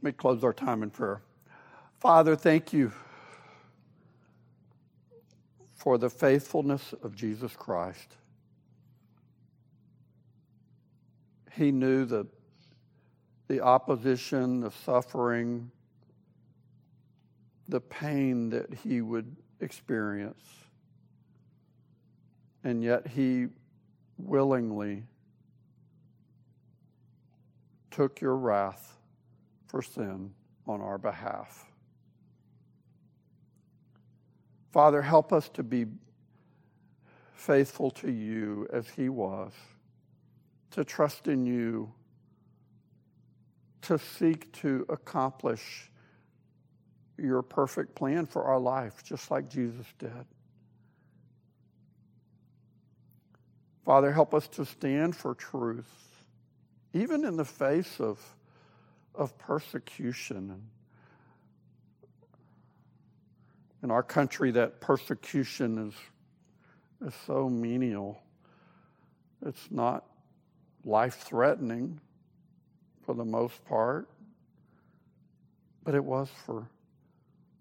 Let 0.03 0.05
me 0.05 0.13
close 0.13 0.45
our 0.45 0.53
time 0.53 0.83
in 0.83 0.91
prayer. 0.91 1.23
Father, 2.01 2.37
thank 2.37 2.75
you 2.75 2.93
for 5.73 5.97
the 5.97 6.11
faithfulness 6.11 6.93
of 7.03 7.17
Jesus 7.17 7.57
Christ. 7.57 8.17
He 11.57 11.71
knew 11.71 12.05
the, 12.05 12.27
the 13.47 13.61
opposition, 13.61 14.61
the 14.61 14.71
suffering, 14.71 15.71
the 17.69 17.81
pain 17.81 18.51
that 18.51 18.75
he 18.75 19.01
would 19.01 19.37
experience. 19.61 20.43
And 22.65 22.83
yet 22.83 23.07
he 23.07 23.47
willingly 24.19 25.05
took 27.91 28.21
your 28.21 28.37
wrath 28.37 28.97
for 29.69 29.81
sin 29.81 30.33
on 30.67 30.81
our 30.81 30.99
behalf. 30.99 31.67
Father, 34.73 35.03
help 35.03 35.33
us 35.33 35.49
to 35.51 35.63
be 35.63 35.87
faithful 37.35 37.93
to 37.93 38.11
you 38.11 38.67
as 38.73 38.89
he 38.89 39.09
was 39.09 39.53
to 40.75 40.85
trust 40.85 41.29
in 41.29 41.47
you, 41.47 41.93
to 43.83 43.97
seek 43.97 44.51
to 44.53 44.85
accomplish 44.89 45.89
your 47.17 47.43
perfect 47.43 47.95
plan 47.95 48.27
for 48.27 48.43
our 48.43 48.59
life, 48.59 49.05
just 49.05 49.31
like 49.31 49.49
Jesus 49.49 49.87
did. 50.01 50.11
Father, 53.85 54.11
help 54.11 54.35
us 54.35 54.49
to 54.49 54.65
stand 54.65 55.15
for 55.15 55.35
truth, 55.35 55.93
even 56.93 57.25
in 57.25 57.37
the 57.37 57.45
face 57.45 58.01
of, 58.01 58.19
of 59.15 59.39
persecution. 59.39 60.61
In 63.85 63.93
our 63.93 64.03
country, 64.03 64.51
that 64.53 64.81
persecution 64.81 65.89
is, 65.89 67.07
is 67.07 67.15
so 67.27 67.49
menial. 67.49 68.21
It's 69.47 69.71
not 69.71 70.05
life 70.85 71.15
threatening 71.17 72.01
for 73.05 73.15
the 73.15 73.25
most 73.25 73.65
part, 73.65 74.09
but 75.83 75.95
it 75.95 76.05
was 76.05 76.29
for, 76.45 76.69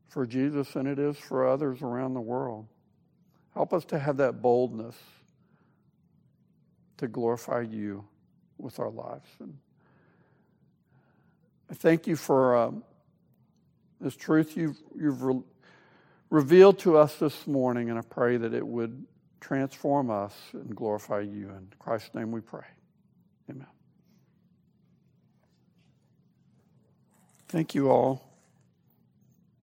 for 0.09 0.25
Jesus 0.25 0.75
and 0.75 0.87
it 0.87 0.99
is 0.99 1.17
for 1.17 1.47
others 1.47 1.81
around 1.81 2.13
the 2.13 2.21
world. 2.21 2.67
Help 3.53 3.73
us 3.73 3.85
to 3.85 3.99
have 3.99 4.17
that 4.17 4.41
boldness 4.41 4.95
to 6.97 7.07
glorify 7.07 7.61
you 7.61 8.05
with 8.57 8.79
our 8.79 8.89
lives. 8.89 9.27
And 9.39 9.57
I 11.69 11.73
thank 11.73 12.07
you 12.07 12.15
for 12.15 12.55
um, 12.55 12.83
this 13.99 14.15
truth 14.15 14.57
you've, 14.57 14.77
you've 14.95 15.21
re- 15.21 15.41
revealed 16.29 16.79
to 16.79 16.97
us 16.97 17.15
this 17.15 17.45
morning, 17.45 17.89
and 17.89 17.99
I 17.99 18.01
pray 18.01 18.37
that 18.37 18.53
it 18.53 18.65
would 18.65 19.05
transform 19.39 20.09
us 20.09 20.33
and 20.53 20.75
glorify 20.75 21.19
you. 21.19 21.49
In 21.49 21.67
Christ's 21.79 22.15
name 22.15 22.31
we 22.31 22.41
pray. 22.41 22.65
Amen. 23.49 23.67
Thank 27.49 27.75
you 27.75 27.89
all. 27.89 28.32